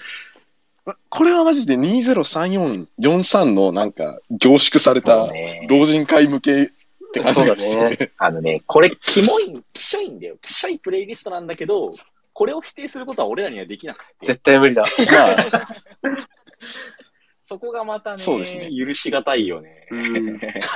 [1.09, 5.29] これはマジで203443のなんか凝縮されそた
[5.67, 10.37] 老人会向けって感じがして、そうだあのね、これ、キモい、キショいんだよ。
[10.41, 11.93] キショいプレイリストなんだけど、
[12.33, 14.13] これを否定することは俺らにはできなくて。
[14.21, 14.83] 絶対無理だ。
[14.83, 14.87] ま
[15.59, 15.67] あ、
[17.41, 19.87] そこがまたね、そうですね許しがたいよね。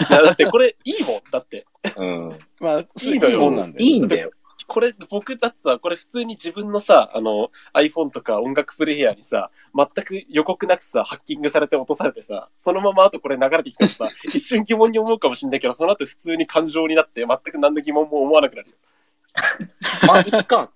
[0.09, 1.21] だってこれいいもん。
[1.31, 1.65] だって。
[1.95, 2.37] うん。
[2.59, 3.83] まあ、いいのよもんなんで。
[3.83, 4.31] いいんだよ。
[4.68, 18.76] これ、僕だってさ、これ普通に自分のさ、あの、iPhone とか音楽プレイヤーにさ、全く予告なくさ、ハッキングされて落とされてさ、そのまま後これ流れてきたらさ、 一瞬疑問に思うかもしんないけど、その後普通に感情になって、全く何の疑問も思わなくなるよ。
[20.07, 20.72] まあ、いっか。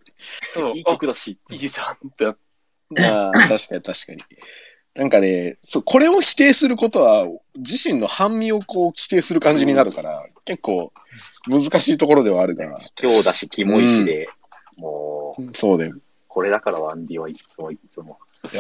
[0.54, 1.38] そういい曲だし。
[1.50, 2.26] あいいじゃんって。
[2.26, 4.24] ああ、確かに確かに。
[4.98, 10.92] なんかね、そう、これを否定することは、自身の半身をこう否定する感じになるから、結構
[11.48, 14.28] 難しいところではあるが、今日だし、キモいしで、
[14.76, 15.96] もう、そうだよ。
[16.28, 18.18] これだからワンディはいつもいつも。
[18.52, 18.58] い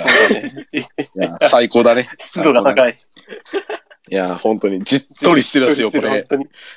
[1.18, 2.08] や、最高だね。
[2.20, 2.92] 湿度が高い。
[2.92, 4.14] い。
[4.14, 6.24] いや、本当にじっとりしてるんですよ、これ。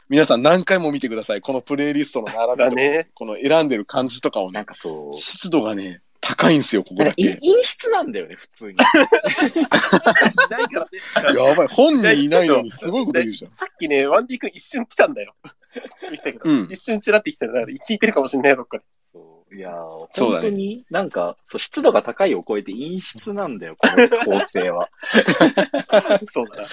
[0.09, 1.43] 皆さん何回も見てください。
[1.43, 3.11] このプレイリストの並びとだね。
[3.15, 5.19] この選んでる感じとかをねなん、かそう。
[5.19, 7.35] 湿度がね、高いんですよ、ここだいけ。
[7.37, 8.77] 陰湿なんだよね、普通に。
[10.51, 10.87] ないか
[11.23, 11.39] らね。
[11.39, 13.53] やばい、本人いないのにすごいこと言うじゃん。
[13.53, 15.35] さっきね、ワンディ君一瞬来たんだよ。
[16.11, 18.85] 見たけど、うん一瞬チラって来たから聞いてるかもしれないよ、どっかで。
[19.13, 24.89] そういや本当になんか、そう、湿度が高いを超えて陰湿なんだよ、この構成は。
[26.25, 26.69] そうだな。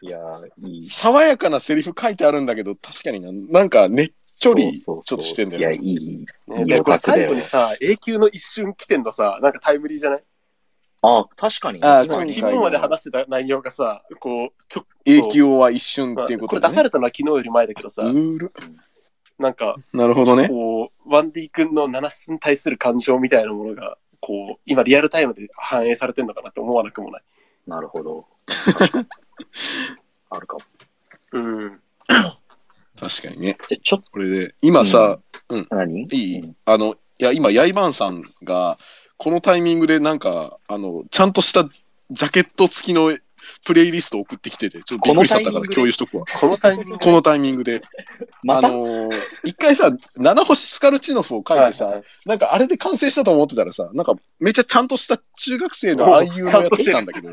[0.00, 0.90] いやー、いい。
[0.90, 5.72] 爽やかなセリフ書いてあるんだけど、確かにな、なんかねっちょり、ちょっとしてんだいや。
[5.72, 6.26] いい。
[6.46, 10.24] ね、いいで、これ最後にさ、永久の一瞬来てんのさ、なんかタイムリーじゃない？
[11.02, 11.80] あ、確かに。
[11.82, 16.60] あ昨日まで話してた内容がさ、こう、ちょ永久は一瞬まあっていうことで、ね。
[16.60, 18.02] これ出されたのは昨日より前だけどさ、
[19.38, 20.48] なんか、なるほどね。
[20.48, 27.22] こう、ワンディ君のナナスに対する感情みたいなものが、こう、今リアルタイムで反映されてんのかなって思わなくもない。
[27.66, 28.26] なるほど。
[30.30, 30.60] あるかも。
[31.32, 31.80] うん。
[33.00, 33.58] 確かにね。
[33.68, 35.18] で、ちょっこれで、今さ、
[35.48, 36.02] と、何？
[36.02, 38.78] いい、うんあの、いや、今、ヤイバンさんが、
[39.16, 41.68] このタイミングでなんか、あの、ちゃんとした
[42.10, 43.16] ジャケット付きの
[43.64, 46.24] プレイリスト送ってきてて、ちょっとびっくりしちゃったから共有しとくわ。
[46.40, 47.82] このタイミングこのタイミングで。
[48.42, 57.28] また、あのー一回さ、七星スカルチノフを書いてさ、はいはいなんかあれで完成したと思ってたらさ、なんかめっちゃちゃんとした中学生の IU のやつ来たんだけど、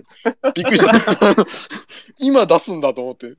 [0.54, 1.36] びっくりしちゃった。
[2.18, 3.34] 今出すんだと思って。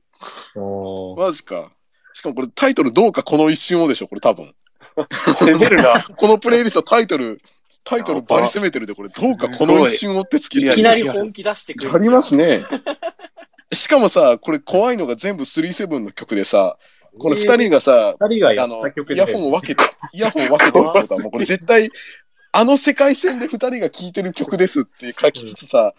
[0.55, 1.71] おーマジか。
[2.17, 4.55] しかもこれタイトルどうかこの一瞬をでしょ、これ多分。
[5.35, 6.01] 攻めるな。
[6.17, 7.39] このプレイリストタイトル、
[7.83, 11.93] タイトルバリ攻めてるで、これどうかこの一瞬をってつけていきなり本気出してくる。
[11.93, 12.63] ありますね。
[13.71, 16.79] しかもさ、これ怖いのが全部37の曲でさ、
[17.19, 21.91] この二人がさ、二人がやあのった曲、でイヤホンを分けて、イヤホンを分けてるってことは、もうこれ絶対、
[22.51, 25.93] あの世界線で二人が聴いてる曲ですって書きつつさ、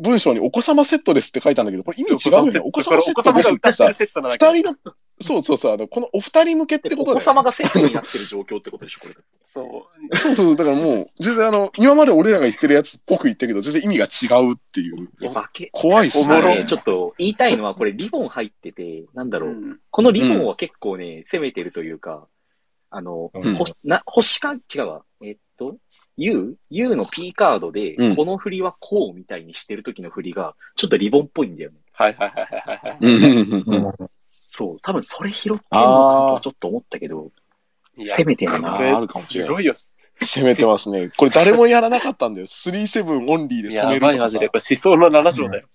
[0.00, 2.60] 文章にお子様セットですって書いたんだけど、これ意味違うよね。
[2.60, 4.46] お子様セットですってさが歌ってる、セットなだけ。
[4.46, 4.76] 二人の、
[5.22, 9.14] そうそうそう、あの、このお二人向けってでことだよ、お子様がセットになってる状況ってことでしょ、これ。
[9.44, 10.16] そう。
[10.16, 15.08] そうそう、だからもう、全然あの、今まで俺らが言ってるやつっぽく言ったけど、全然意味が違うっていう。
[15.20, 15.68] いや、化け。
[15.72, 16.56] 怖いっすおもろね。
[16.60, 19.50] ね、ちょっと言いたいのは、これリボン入ってて、なんだろう。
[19.50, 22.26] うんこのリボンは結構ね、攻めてるというか、
[22.90, 25.02] あの、うんほな星か、違うわ。
[25.22, 25.76] えっと、
[26.16, 26.56] U?
[26.70, 31.78] U の P カードで、うんこの振りはこうみたいにしてる時の振りが、ちょっとリボンっぽいんだよね。
[31.92, 32.98] はいはいはいはいはい。
[33.00, 34.10] うんうんうんうんうん
[34.52, 37.30] そう、多分それ拾ってんのかなとちょっと思ったけど、
[37.96, 39.74] 攻めてるなあるかもしれないすごいよ。
[40.26, 41.08] 攻めてますね。
[41.16, 42.48] これ誰もやらなかったんだよ。
[42.48, 44.48] 37オンリーで攻やめるとかさばいマジで。
[44.48, 45.68] これ思想の7条だよ。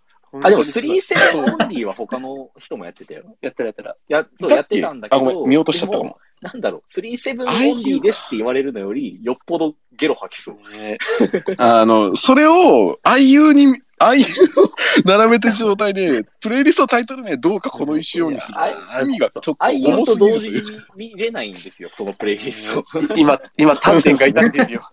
[0.43, 3.23] あ、でも本当にすごい37オンリーは他の人もやってたよ。
[3.39, 3.95] やってるやってる。
[4.09, 5.21] や、そう、やってたんだけど。
[5.21, 6.17] あごめん見落としちゃったかも。
[6.41, 10.77] なんだろう、37オンリーですって言われるのより、よっぽどゲロ吐きそう。
[10.77, 10.97] ね
[11.57, 14.25] あの、それを IU に、IU
[14.61, 14.71] を
[15.05, 18.53] 並べてる状態で、プレイリストタイトル名どうかこの一緒にする。
[18.57, 22.83] あ意味がちょっとあい重すぎるという時に見れないんですよ、そのプレイリスト。
[23.15, 24.89] 今、今、丹田が痛んでるよ。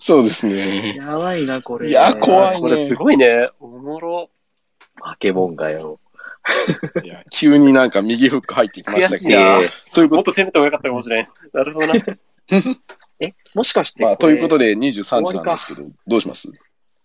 [0.00, 0.96] そうですね。
[0.96, 1.88] やばいな、これ。
[1.88, 3.48] いや怖いこれすごいね。
[3.60, 4.30] おもろ。
[5.00, 5.98] 化け物がよ。
[7.04, 9.30] いや、急になんか右フック入ってきましたけど。
[9.30, 11.26] いうこともっと攻めてもよかったかもしれん。
[11.52, 11.94] なるほどな。
[13.20, 16.48] え、もしかしてまあ、ことれいうことで23時なんですけど、どうします？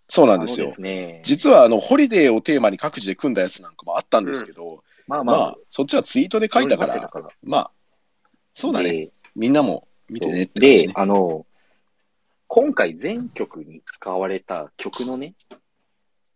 [0.10, 0.70] そうなんですよ。
[0.70, 1.22] すね。
[1.24, 7.12] 実は、あの、ホリデーをテーマに各自で組んだやつなんかもあったんですけど、まあまあ、まあ、そっちはツイートで書いたから、ら
[7.44, 7.72] まあ、
[8.54, 8.92] そうだね。
[8.92, 10.92] でみんなも見てねって感で。
[10.96, 11.46] あの、
[12.48, 15.36] 今回全曲に使われた曲のね、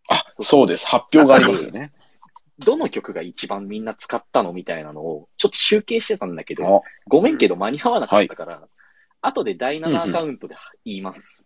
[0.09, 0.85] あ、そうです。
[0.85, 1.93] 発表がありますよね。
[2.59, 8.67] どの曲が一番みんな使ったのみたいなのを、ちょっと集計してたんだけど、あごめんけど間に合わなかったから、
[9.21, 10.55] 後で第7アカウントで
[10.85, 11.45] 言います。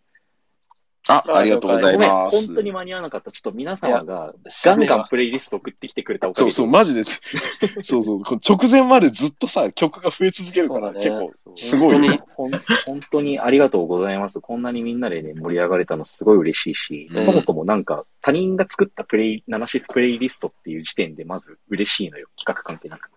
[1.07, 2.47] あ、ありがとうございます。
[2.47, 3.31] 本当に間に合わなかった。
[3.31, 4.33] ちょっと皆様が
[4.63, 6.51] ガンガンプレイリスト送ってきてくれたおかげで。
[6.51, 7.03] そうそう、マジで。
[7.83, 12.23] そうそう、直前までずっとさ、曲が増え続けるから、ね結構、すごいよね。
[12.35, 12.51] ほん
[12.85, 14.41] 本当にありがとうございます。
[14.41, 22.27] こんなにみんなでね、盛り上がれたのすごい嬉しいし、うんそもそもなんか他人が作ったプレイ、ナナシスプレイリストっていう時点でまず嬉しいのよ。
[22.37, 23.09] 企画関係なく。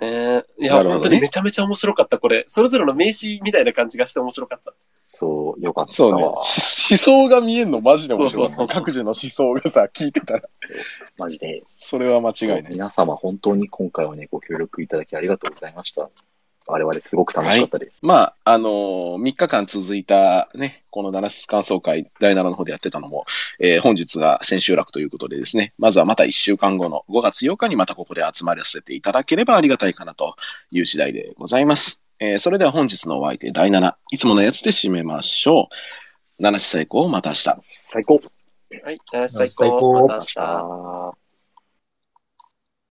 [0.00, 0.44] ねえ。
[0.58, 2.44] いや、ね本当にめちゃめちゃ面白かった、これ。
[2.46, 4.72] それぞれの名刺みたいな感じがして面白かった。
[5.20, 6.22] そう、よかったそうね。
[6.24, 6.34] 思
[6.96, 8.48] 想が見えんのマジで面白い。
[8.48, 10.48] そうそう各自の思想がさ、聞いてたら。
[11.18, 11.62] マジで。
[11.66, 12.66] それは間違いない。
[12.70, 16.08] 皆様本当に今回はね、ご協力いただきありがとうございました。
[16.66, 18.00] 我々すごく楽しかったです。
[18.04, 23.26] まあ、あのー、3日間続いたね、この七室感想会、第7の方でやってたのも、
[23.58, 30.36] えー本日が千秋楽ということでですね、まずはまた1週間後の5月8日にまたここで集まらせていただければありがたいかなと
[30.70, 32.09] いう次第でございます。
[32.20, 35.68] えーそれでは本日のお相手第7、いつものやつで締めましょ
[36.38, 36.42] う。
[36.42, 37.58] 七室最高、また明日。
[37.62, 38.20] 最高。
[38.84, 39.00] はい。
[39.10, 39.70] 最最高。
[39.78, 41.19] 高また明日